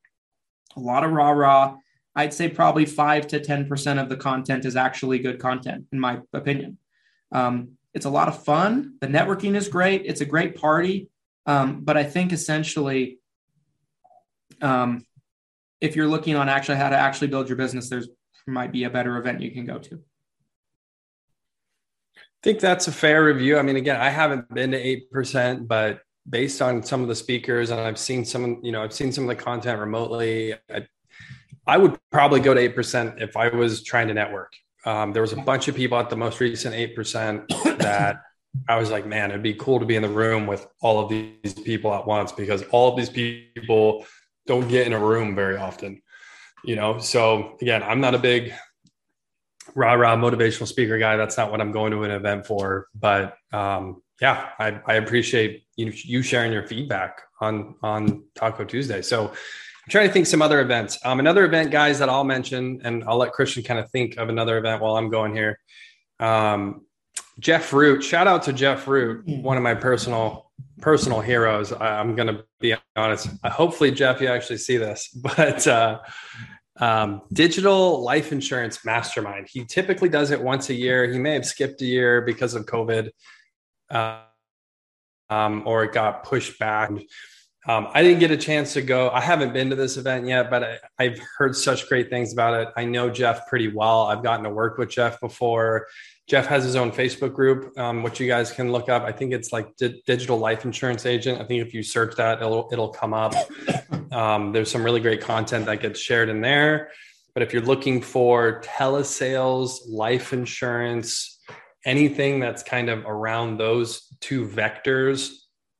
[0.75, 1.75] A lot of rah rah.
[2.15, 5.99] I'd say probably five to ten percent of the content is actually good content, in
[5.99, 6.77] my opinion.
[7.31, 8.95] Um, it's a lot of fun.
[8.99, 10.03] The networking is great.
[10.05, 11.09] It's a great party.
[11.45, 13.19] Um, but I think essentially,
[14.61, 15.05] um,
[15.79, 18.09] if you're looking on actually how to actually build your business, there's
[18.47, 20.01] might be a better event you can go to.
[22.45, 23.57] Think that's a fair review.
[23.57, 27.15] I mean, again, I haven't been to eight percent, but based on some of the
[27.15, 30.53] speakers, and I've seen some, you know, I've seen some of the content remotely.
[30.69, 30.85] I,
[31.65, 34.53] I would probably go to eight percent if I was trying to network.
[34.85, 38.21] Um, there was a bunch of people at the most recent eight percent that
[38.69, 41.09] I was like, man, it'd be cool to be in the room with all of
[41.09, 44.05] these people at once because all of these people
[44.45, 45.99] don't get in a room very often.
[46.63, 48.53] You know, so again, I'm not a big
[49.73, 51.17] rah rah motivational speaker guy.
[51.17, 52.87] That's not what I'm going to an event for.
[52.93, 59.01] But um, yeah, I, I appreciate you, you sharing your feedback on on Taco Tuesday.
[59.01, 60.99] So I'm trying to think some other events.
[61.03, 64.29] Um, another event, guys, that I'll mention, and I'll let Christian kind of think of
[64.29, 65.59] another event while I'm going here.
[66.19, 66.85] Um,
[67.39, 70.51] Jeff Root, shout out to Jeff Root, one of my personal
[70.81, 71.73] personal heroes.
[71.73, 73.29] I, I'm going to be honest.
[73.43, 75.65] Uh, hopefully, Jeff, you actually see this, but.
[75.67, 75.99] Uh,
[76.77, 79.47] um, digital life insurance mastermind.
[79.49, 81.09] He typically does it once a year.
[81.11, 83.09] He may have skipped a year because of COVID,
[83.89, 84.21] uh,
[85.29, 86.91] um, or it got pushed back.
[87.67, 89.09] Um, I didn't get a chance to go.
[89.09, 92.53] I haven't been to this event yet, but I, have heard such great things about
[92.61, 92.67] it.
[92.77, 94.03] I know Jeff pretty well.
[94.03, 95.87] I've gotten to work with Jeff before.
[96.27, 99.03] Jeff has his own Facebook group, um, which you guys can look up.
[99.03, 101.41] I think it's like D- Digital Life Insurance Agent.
[101.41, 103.33] I think if you search that, it'll it'll come up.
[104.15, 106.89] Um, there's some really great content that gets shared in there.
[107.33, 111.37] But if you're looking for telesales, life insurance,
[111.83, 115.31] anything that's kind of around those two vectors,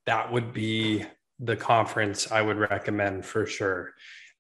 [0.05, 1.05] that would be
[1.39, 3.93] the conference I would recommend for sure.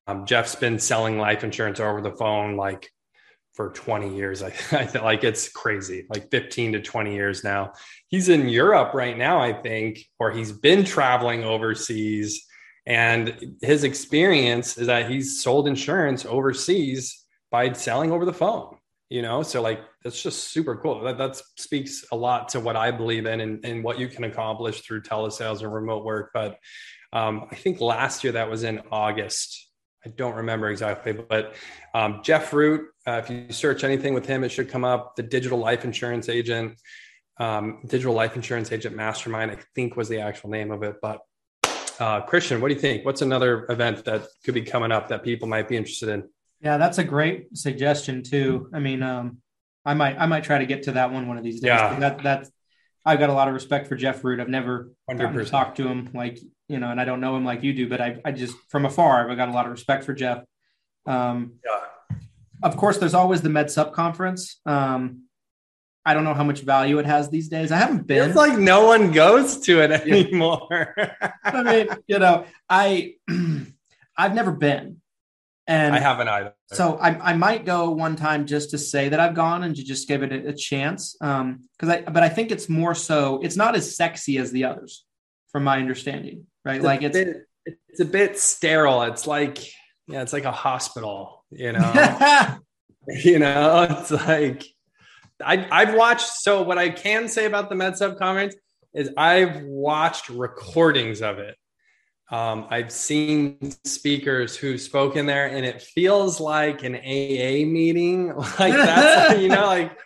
[0.07, 2.91] Um, Jeff's been selling life insurance over the phone like
[3.53, 4.43] for 20 years.
[4.43, 7.71] I, I feel like it's crazy, like 15 to 20 years now.
[8.09, 12.45] He's in Europe right now, I think, or he's been traveling overseas.
[12.85, 18.77] And his experience is that he's sold insurance overseas by selling over the phone,
[19.09, 19.41] you know?
[19.41, 21.01] So, like, that's just super cool.
[21.01, 24.23] That, that speaks a lot to what I believe in and, and what you can
[24.23, 26.29] accomplish through telesales and remote work.
[26.33, 26.59] But
[27.11, 29.69] um, I think last year that was in August.
[30.05, 31.55] I don't remember exactly, but
[31.95, 35.15] um, Jeff Root, uh, if you search anything with him, it should come up.
[35.15, 36.79] The digital life insurance agent,
[37.39, 40.97] um, digital life insurance agent mastermind, I think was the actual name of it.
[41.01, 41.21] But
[41.99, 43.05] uh, Christian, what do you think?
[43.05, 46.29] What's another event that could be coming up that people might be interested in?
[46.61, 48.69] Yeah, that's a great suggestion too.
[48.73, 49.37] I mean, um,
[49.85, 51.67] I might I might try to get to that one one of these days.
[51.67, 51.99] Yeah.
[51.99, 52.47] That that
[53.05, 54.39] I've got a lot of respect for Jeff Root.
[54.39, 57.61] I've never to talk to him like you know, and I don't know him like
[57.61, 60.13] you do, but I I just from afar I've got a lot of respect for
[60.13, 60.43] Jeff.
[61.05, 62.17] Um, yeah.
[62.63, 64.59] Of course, there's always the Med Sup conference.
[64.65, 65.24] Um,
[66.05, 67.71] I don't know how much value it has these days.
[67.71, 68.29] I haven't been.
[68.29, 70.95] It's like no one goes to it anymore.
[71.43, 73.15] I mean, you know, I
[74.17, 75.01] I've never been.
[75.67, 76.53] And I haven't either.
[76.73, 79.83] So I, I might go one time just to say that I've gone and to
[79.83, 81.17] just give it a, a chance.
[81.21, 84.65] Um, because I but I think it's more so it's not as sexy as the
[84.65, 85.05] others,
[85.51, 86.45] from my understanding.
[86.63, 86.75] Right.
[86.75, 87.47] It's like it's bit,
[87.87, 89.01] it's a bit sterile.
[89.03, 89.57] It's like
[90.07, 92.57] yeah, it's like a hospital, you know.
[93.07, 94.63] you know, it's like
[95.43, 98.55] I I've watched so what I can say about the MedSup conference
[98.93, 101.57] is I've watched recordings of it
[102.31, 108.33] um, I've seen speakers who spoke in there, and it feels like an AA meeting,
[108.59, 109.39] like that.
[109.41, 109.97] you know, like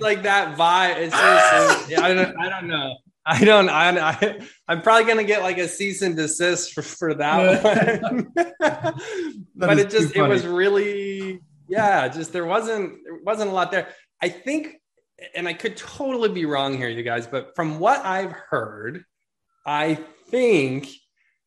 [0.00, 0.96] like that vibe.
[0.96, 2.96] It's just, I don't, I don't know.
[3.24, 3.68] I don't.
[3.68, 8.32] I, I I'm probably gonna get like a cease and desist for, for that one.
[9.54, 12.08] but it just it was really yeah.
[12.08, 13.88] Just there wasn't there wasn't a lot there.
[14.22, 14.76] I think,
[15.34, 19.04] and I could totally be wrong here, you guys, but from what I've heard,
[19.66, 19.94] I
[20.28, 20.88] think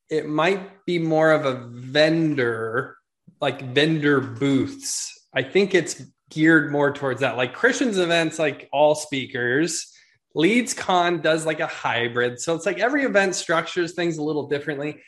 [0.10, 2.98] it might be more of a vendor,
[3.42, 5.28] like vendor booths.
[5.34, 7.38] I think it's geared more towards that.
[7.38, 9.92] Like Christian's events, like all speakers.
[10.36, 12.40] Leads Con does like a hybrid.
[12.40, 15.02] So it's like every event structures things a little differently.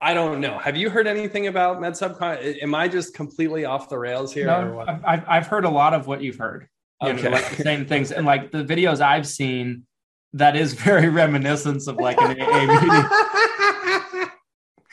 [0.00, 0.58] I don't know.
[0.58, 2.62] Have you heard anything about MedSupCon?
[2.62, 4.46] Am I just completely off the rails here?
[4.46, 6.68] No, I've, I've heard a lot of what you've heard.
[7.08, 7.22] Okay.
[7.22, 8.12] Know, like the same things.
[8.12, 9.86] And like the videos I've seen,
[10.34, 12.66] that is very reminiscent of like an AA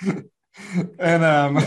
[0.04, 0.30] meeting.
[1.00, 1.60] and um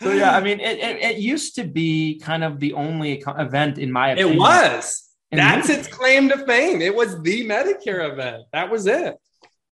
[0.00, 3.78] so yeah i mean it, it, it, used to be kind of the only event
[3.78, 4.36] in my opinion.
[4.36, 9.14] it was that's its claim to fame it was the medicare event that was it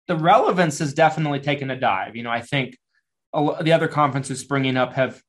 [0.08, 2.78] the relevance has definitely taken a dive you know i think
[3.34, 5.22] the other conferences springing up have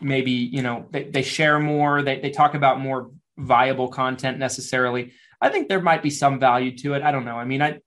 [0.00, 5.12] maybe you know they, they share more they, they talk about more viable content necessarily
[5.40, 7.78] i think there might be some value to it i don't know i mean i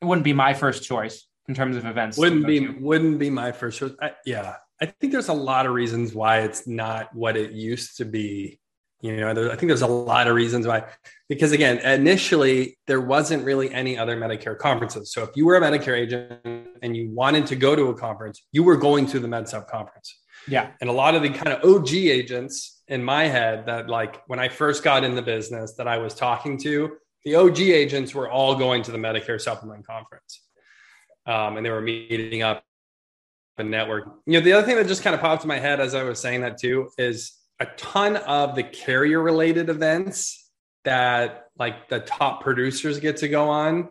[0.00, 2.18] it wouldn't be my first choice in terms of events.
[2.18, 2.72] Wouldn't be to.
[2.78, 3.92] wouldn't be my first choice.
[4.00, 7.96] I, yeah, I think there's a lot of reasons why it's not what it used
[7.96, 8.60] to be.
[9.00, 10.84] You know, there, I think there's a lot of reasons why.
[11.28, 15.12] Because again, initially there wasn't really any other Medicare conferences.
[15.12, 18.44] So if you were a Medicare agent and you wanted to go to a conference,
[18.52, 20.18] you were going to the MedSup conference.
[20.48, 20.70] Yeah.
[20.80, 24.38] And a lot of the kind of OG agents in my head that like when
[24.38, 28.30] I first got in the business that I was talking to, the OG agents were
[28.30, 30.42] all going to the Medicare supplement conference
[31.28, 32.64] um, and they were meeting up
[33.58, 34.08] and network.
[34.26, 36.02] You know, the other thing that just kind of popped in my head as I
[36.02, 40.50] was saying that too is a ton of the carrier related events
[40.84, 43.90] that like the top producers get to go on.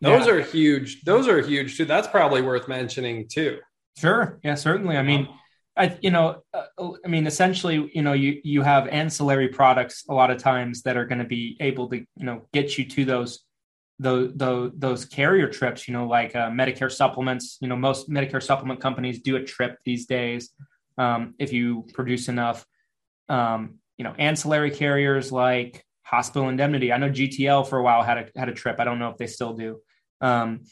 [0.00, 0.32] Those yeah.
[0.32, 1.02] are huge.
[1.02, 1.84] Those are huge too.
[1.84, 3.58] That's probably worth mentioning too.
[3.98, 4.38] Sure.
[4.42, 4.96] Yeah, certainly.
[4.96, 5.28] I mean,
[5.78, 10.14] I you know, uh, I mean, essentially, you know, you you have ancillary products a
[10.14, 13.04] lot of times that are going to be able to you know get you to
[13.04, 13.44] those
[13.98, 17.58] those those, those carrier trips, you know, like uh, Medicare supplements.
[17.60, 20.50] You know, most Medicare supplement companies do a trip these days
[20.98, 22.66] um, if you produce enough.
[23.28, 26.92] Um, you know, ancillary carriers like hospital indemnity.
[26.92, 28.76] I know GTL for a while had a had a trip.
[28.78, 29.80] I don't know if they still do.
[30.20, 30.64] Um,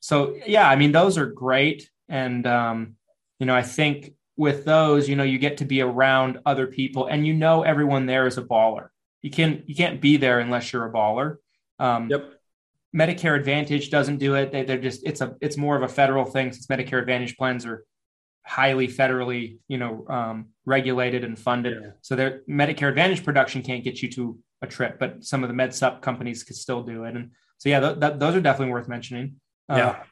[0.00, 1.90] so yeah, I mean, those are great.
[2.08, 2.96] And, um,
[3.38, 7.06] you know, I think with those, you know, you get to be around other people
[7.06, 8.88] and you know everyone there is a baller.
[9.22, 11.36] You can you can't be there unless you're a baller.
[11.78, 12.30] Um, yep.
[12.94, 14.52] Medicare Advantage doesn't do it.
[14.52, 17.64] They, they're just it's a it's more of a federal thing since Medicare Advantage plans
[17.64, 17.84] are
[18.46, 21.78] highly federally you know um, regulated and funded.
[21.80, 21.90] Yeah.
[22.02, 25.54] So their Medicare Advantage production can't get you to a trip, but some of the
[25.54, 27.16] med sup companies could still do it.
[27.16, 29.40] And so yeah, th- th- those are definitely worth mentioning.
[29.68, 30.02] Uh, yeah.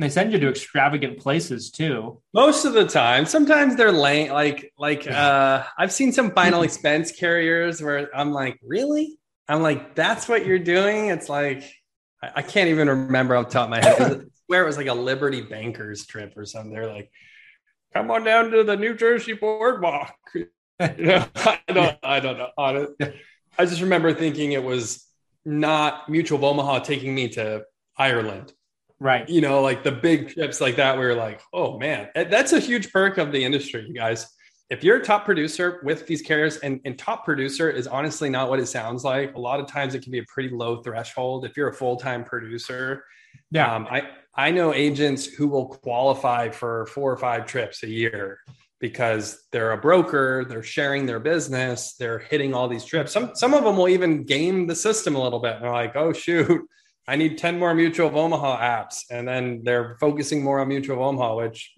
[0.00, 2.22] And they send you to extravagant places too.
[2.32, 3.26] Most of the time.
[3.26, 4.32] Sometimes they're lame.
[4.32, 9.18] Like, like uh, I've seen some final expense carriers where I'm like, really?
[9.46, 11.08] I'm like, that's what you're doing?
[11.08, 11.70] It's like,
[12.22, 14.24] I, I can't even remember off the top of my head.
[14.46, 16.72] where it was like a Liberty Bankers trip or something.
[16.72, 17.10] They're like,
[17.92, 20.16] come on down to the New Jersey boardwalk.
[20.34, 20.46] you
[20.80, 23.12] know, I don't, I don't know.
[23.58, 25.06] I just remember thinking it was
[25.44, 27.64] not Mutual of Omaha taking me to
[27.98, 28.54] Ireland.
[29.00, 29.26] Right.
[29.28, 32.60] You know, like the big trips like that, we are like, oh man, that's a
[32.60, 34.26] huge perk of the industry, you guys.
[34.68, 38.50] If you're a top producer with these carriers, and, and top producer is honestly not
[38.50, 39.34] what it sounds like.
[39.34, 41.44] A lot of times it can be a pretty low threshold.
[41.44, 43.04] If you're a full time producer,
[43.50, 47.88] yeah, um, I I know agents who will qualify for four or five trips a
[47.88, 48.38] year
[48.80, 53.12] because they're a broker, they're sharing their business, they're hitting all these trips.
[53.12, 55.56] Some some of them will even game the system a little bit.
[55.56, 56.62] And they're like, oh shoot,
[57.08, 59.04] I need 10 more Mutual of Omaha apps.
[59.10, 61.72] And then they're focusing more on Mutual of Omaha, which,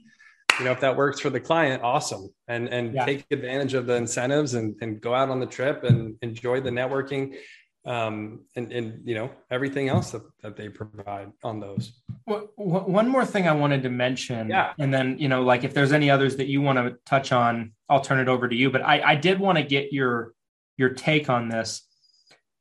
[0.59, 2.29] you know, if that works for the client, awesome.
[2.49, 3.07] And and yeah.
[3.07, 6.70] take advantage of the incentives and, and go out on the trip and enjoy the
[6.70, 7.37] networking
[7.85, 12.01] um, and, and, you know, everything else that, that they provide on those.
[12.27, 14.51] Well, one more thing I wanted to mention.
[14.51, 14.73] Yeah.
[14.79, 17.73] And then, you know, like if there's any others that you want to touch on,
[17.89, 18.70] I'll turn it over to you.
[18.70, 20.33] But I, I did want to get your
[20.77, 21.83] your take on this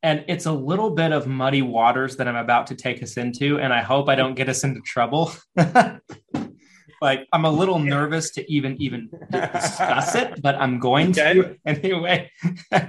[0.02, 3.58] and it's a little bit of muddy waters that I'm about to take us into,
[3.58, 5.32] and I hope I don't get us into trouble.
[7.02, 11.34] like I'm a little nervous to even even discuss it, but I'm going okay.
[11.34, 12.30] to anyway.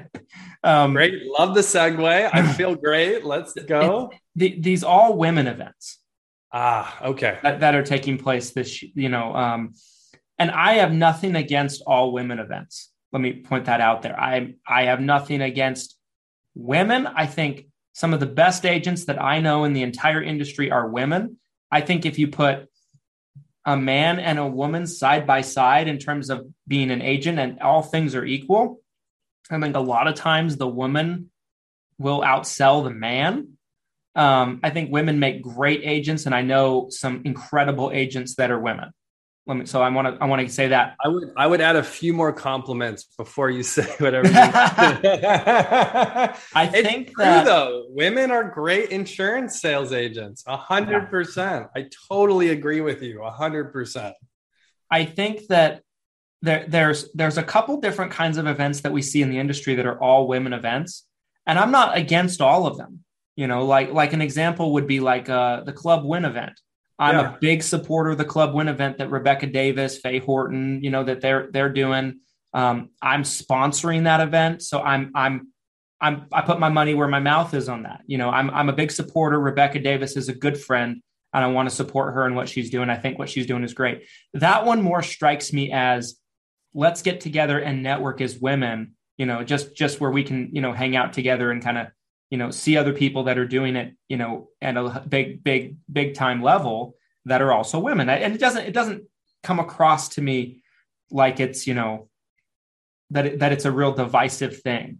[0.63, 2.29] um, great, love the segue.
[2.33, 3.25] I feel great.
[3.25, 4.09] Let's go.
[4.11, 5.99] It, the, these all women events.
[6.51, 7.39] Ah, okay.
[7.41, 9.73] That, that are taking place this, you know, um,
[10.37, 12.91] and I have nothing against all women events.
[13.11, 14.19] Let me point that out there.
[14.19, 15.97] I I have nothing against
[16.55, 20.71] Women, I think some of the best agents that I know in the entire industry
[20.71, 21.37] are women.
[21.71, 22.69] I think if you put
[23.65, 27.59] a man and a woman side by side in terms of being an agent and
[27.59, 28.81] all things are equal,
[29.49, 31.31] I think a lot of times the woman
[31.97, 33.53] will outsell the man.
[34.15, 38.59] Um, I think women make great agents, and I know some incredible agents that are
[38.59, 38.91] women.
[39.45, 39.65] Let me.
[39.65, 40.23] So I want to.
[40.23, 40.95] I want to say that.
[41.03, 41.31] I would.
[41.35, 44.27] I would add a few more compliments before you say whatever.
[44.27, 46.33] You I
[46.71, 50.45] think it's that though women are great insurance sales agents.
[50.47, 51.67] A hundred percent.
[51.75, 53.21] I totally agree with you.
[53.21, 54.15] A hundred percent.
[54.89, 55.81] I think that
[56.41, 59.75] there, there's there's a couple different kinds of events that we see in the industry
[59.75, 61.05] that are all women events,
[61.45, 63.03] and I'm not against all of them.
[63.35, 66.53] You know, like like an example would be like uh, the Club Win event
[66.99, 67.33] I'm yeah.
[67.33, 71.03] a big supporter of the Club Win event that Rebecca Davis, Faye Horton, you know
[71.03, 72.19] that they're they're doing.
[72.53, 75.53] Um, I'm sponsoring that event, so I'm I'm
[75.99, 78.01] I'm I put my money where my mouth is on that.
[78.05, 79.39] You know, I'm I'm a big supporter.
[79.39, 81.01] Rebecca Davis is a good friend,
[81.33, 82.89] and I want to support her and what she's doing.
[82.89, 84.03] I think what she's doing is great.
[84.33, 86.19] That one more strikes me as
[86.73, 88.95] let's get together and network as women.
[89.17, 91.87] You know, just just where we can you know hang out together and kind of
[92.33, 95.77] you know see other people that are doing it you know at a big big
[95.91, 98.09] big time level that are also women.
[98.09, 99.03] And it doesn't it doesn't
[99.43, 100.63] come across to me
[101.11, 102.09] like it's you know
[103.11, 104.97] that it, that it's a real divisive thing.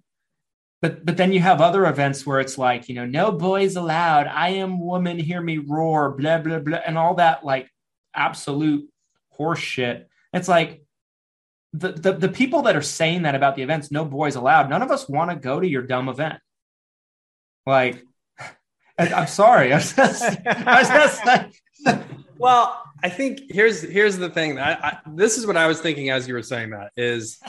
[0.79, 4.27] But but then you have other events where it's like you know no boys allowed.
[4.27, 7.67] I am woman hear me roar blah blah blah and all that like
[8.15, 8.87] absolute
[9.29, 10.83] horse shit it's like
[11.73, 14.83] the, the the people that are saying that about the events no boys allowed none
[14.83, 16.37] of us want to go to your dumb event
[17.65, 18.03] like,
[18.97, 19.73] I'm sorry.
[19.73, 21.51] I was just, I was just like,
[22.37, 24.59] well, I think here's here's the thing.
[24.59, 27.39] I, I, this is what I was thinking as you were saying that is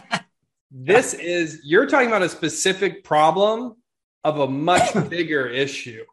[0.71, 3.77] this is you're talking about a specific problem
[4.25, 6.05] of a much bigger issue.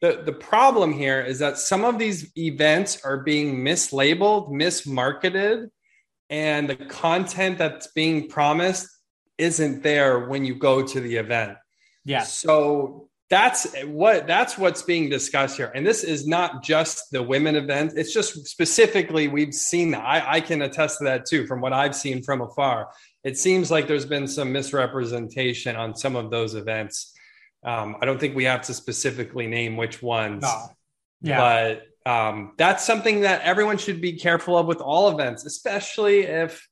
[0.00, 5.68] The, the problem here is that some of these events are being mislabeled, mismarketed,
[6.28, 8.88] and the content that's being promised
[9.38, 11.56] isn't there when you go to the event.
[12.06, 12.22] Yeah.
[12.22, 15.72] So that's what that's what's being discussed here.
[15.74, 17.94] And this is not just the women event.
[17.96, 20.04] It's just specifically we've seen that.
[20.04, 22.88] I, I can attest to that too from what I've seen from afar.
[23.24, 27.12] It seems like there's been some misrepresentation on some of those events.
[27.64, 30.42] Um, I don't think we have to specifically name which ones.
[30.42, 30.68] No.
[31.20, 31.38] Yeah.
[32.04, 36.68] But um, that's something that everyone should be careful of with all events, especially if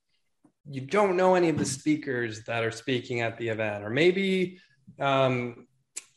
[0.71, 4.61] you don't know any of the speakers that are speaking at the event, or maybe
[5.01, 5.67] um,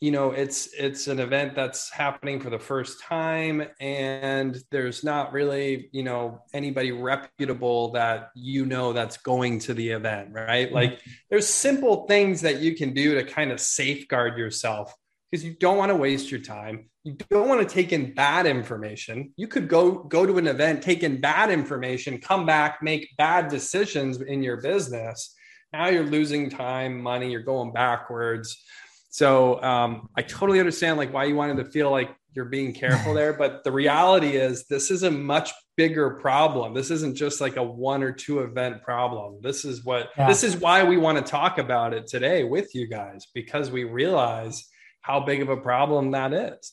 [0.00, 5.32] you know it's it's an event that's happening for the first time and there's not
[5.32, 10.66] really you know anybody reputable that you know that's going to the event right?
[10.66, 10.74] Mm-hmm.
[10.74, 11.00] like
[11.30, 14.94] there's simple things that you can do to kind of safeguard yourself
[15.30, 16.88] because you don't want to waste your time.
[17.04, 19.32] You don't want to take in bad information.
[19.36, 23.48] You could go go to an event take in bad information come back make bad
[23.48, 25.34] decisions in your business
[25.72, 28.62] now you're losing time money you're going backwards
[29.10, 33.14] so um, I totally understand like why you wanted to feel like you're being careful
[33.14, 36.74] there, but the reality is this is a much bigger problem.
[36.74, 39.40] This isn't just like a one or two event problem.
[39.42, 40.28] This is what yeah.
[40.28, 43.84] this is why we want to talk about it today with you guys because we
[43.84, 44.68] realize
[45.00, 46.72] how big of a problem that is.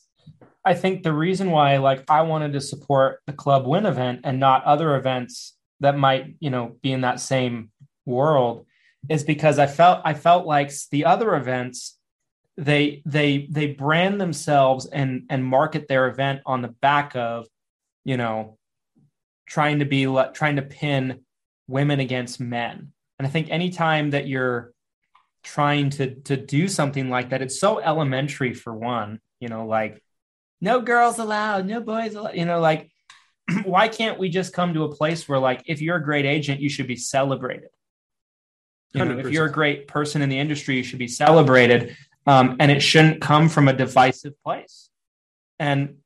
[0.65, 4.39] I think the reason why like I wanted to support the club win event and
[4.39, 7.71] not other events that might, you know, be in that same
[8.05, 8.65] world
[9.09, 11.97] is because I felt I felt like the other events
[12.57, 17.47] they they they brand themselves and and market their event on the back of
[18.03, 18.57] you know
[19.45, 21.21] trying to be trying to pin
[21.67, 22.91] women against men.
[23.17, 24.73] And i think anytime that you're
[25.45, 30.01] trying to to do something like that it's so elementary for one you know like
[30.59, 32.91] no girls allowed no boys allowed you know like
[33.63, 36.59] why can't we just come to a place where like if you're a great agent
[36.59, 37.69] you should be celebrated
[38.95, 41.95] you know, if you're a great person in the industry you should be celebrated
[42.27, 44.89] um, and it shouldn't come from a divisive place.
[45.59, 45.97] And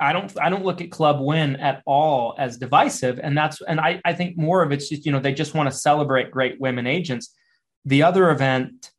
[0.00, 3.80] I don't I don't look at Club Win at all as divisive, and that's and
[3.80, 6.60] I I think more of it's just you know they just want to celebrate great
[6.60, 7.32] women agents.
[7.84, 8.90] The other event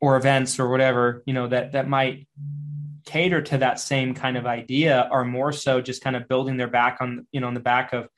[0.00, 2.28] or events or whatever you know that that might
[3.06, 6.68] cater to that same kind of idea are more so just kind of building their
[6.68, 8.08] back on you know on the back of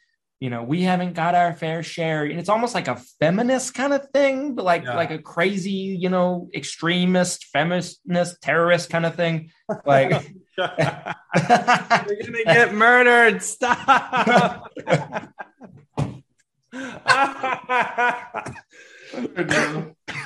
[0.41, 2.25] you know we haven't got our fair share.
[2.25, 4.97] And it's almost like a feminist kind of thing but like yeah.
[4.97, 9.51] like a crazy you know extremist feminist terrorist kind of thing.
[9.85, 10.11] Like
[10.59, 13.43] you're gonna get murdered.
[13.43, 14.71] Stop.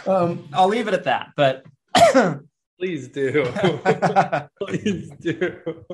[0.05, 1.65] Um, i'll leave it at that but
[2.79, 3.45] please do.
[4.61, 5.85] Please do.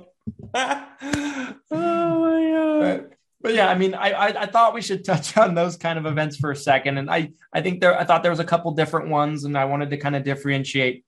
[1.70, 2.80] Oh my god.
[2.80, 6.06] But yeah, I mean, I, I, I thought we should touch on those kind of
[6.06, 8.72] events for a second, and I I think there I thought there was a couple
[8.72, 11.04] different ones, and I wanted to kind of differentiate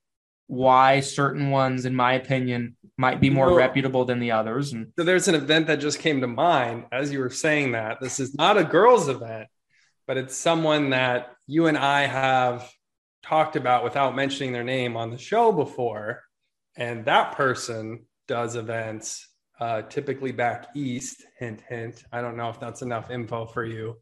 [0.46, 4.72] why certain ones, in my opinion, might be more well, reputable than the others.
[4.72, 8.00] And so there's an event that just came to mind as you were saying that.
[8.00, 9.46] This is not a girls' event,
[10.08, 12.68] but it's someone that you and I have
[13.22, 16.22] talked about without mentioning their name on the show before,
[16.76, 19.29] and that person does events
[19.60, 21.24] uh, typically back east.
[21.38, 22.04] Hint, hint.
[22.12, 23.96] I don't know if that's enough info for you,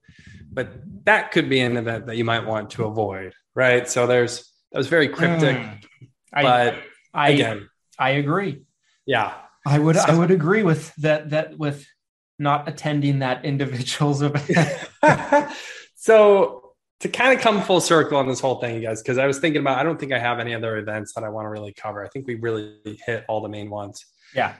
[0.53, 0.73] but
[1.05, 3.89] that could be an event that you might want to avoid, right?
[3.89, 5.79] So there's that was very cryptic, mm,
[6.33, 6.75] I, but
[7.13, 8.63] I, again, I agree.
[9.07, 9.35] Yeah,
[9.67, 11.85] I would so, I would agree with that that with
[12.39, 14.71] not attending that individual's event.
[15.97, 19.27] so to kind of come full circle on this whole thing, you guys, because I
[19.27, 21.51] was thinking about I don't think I have any other events that I want to
[21.51, 22.05] really cover.
[22.05, 24.05] I think we really hit all the main ones.
[24.35, 24.55] Yeah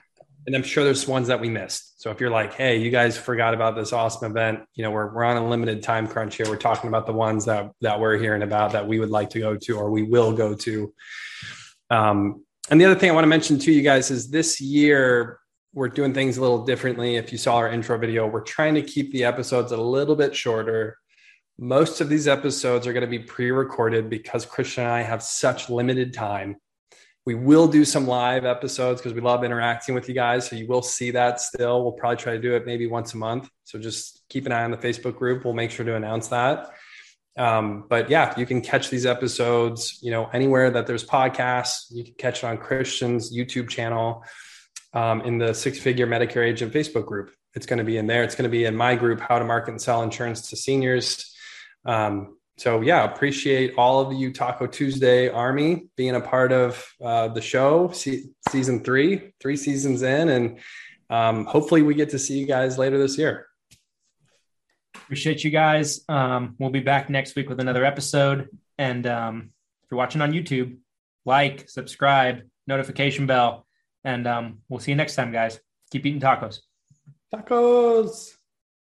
[0.47, 2.01] and I'm sure there's ones that we missed.
[2.01, 5.13] So if you're like, hey, you guys forgot about this awesome event, you know, we're,
[5.13, 6.47] we're on a limited time crunch here.
[6.49, 9.41] We're talking about the ones that that we're hearing about that we would like to
[9.41, 10.93] go to or we will go to.
[11.91, 15.39] Um, and the other thing I want to mention to you guys is this year
[15.75, 17.17] we're doing things a little differently.
[17.17, 20.35] If you saw our intro video, we're trying to keep the episodes a little bit
[20.35, 20.97] shorter.
[21.59, 25.69] Most of these episodes are going to be pre-recorded because Christian and I have such
[25.69, 26.57] limited time
[27.29, 30.49] we will do some live episodes because we love interacting with you guys.
[30.49, 31.83] So you will see that still.
[31.83, 33.51] We'll probably try to do it maybe once a month.
[33.65, 35.45] So just keep an eye on the Facebook group.
[35.45, 36.71] We'll make sure to announce that.
[37.37, 41.91] Um, but yeah, you can catch these episodes, you know, anywhere that there's podcasts.
[41.91, 44.25] You can catch it on Christian's YouTube channel,
[44.95, 47.31] um, in the Six Figure Medicare Agent Facebook group.
[47.53, 48.25] It's going to be in there.
[48.25, 51.37] It's going to be in my group, How to Market and Sell Insurance to Seniors.
[51.85, 57.29] Um, so yeah, appreciate all of you Taco Tuesday Army being a part of uh,
[57.29, 60.59] the show, se- season three, three seasons in, and
[61.09, 63.47] um, hopefully we get to see you guys later this year.
[64.95, 66.05] Appreciate you guys.
[66.09, 68.49] Um, we'll be back next week with another episode.
[68.77, 69.51] And um,
[69.83, 70.77] if you're watching on YouTube,
[71.25, 73.67] like, subscribe, notification bell,
[74.05, 75.61] and um, we'll see you next time, guys.
[75.91, 76.59] Keep eating tacos.
[77.35, 78.38] Tacos.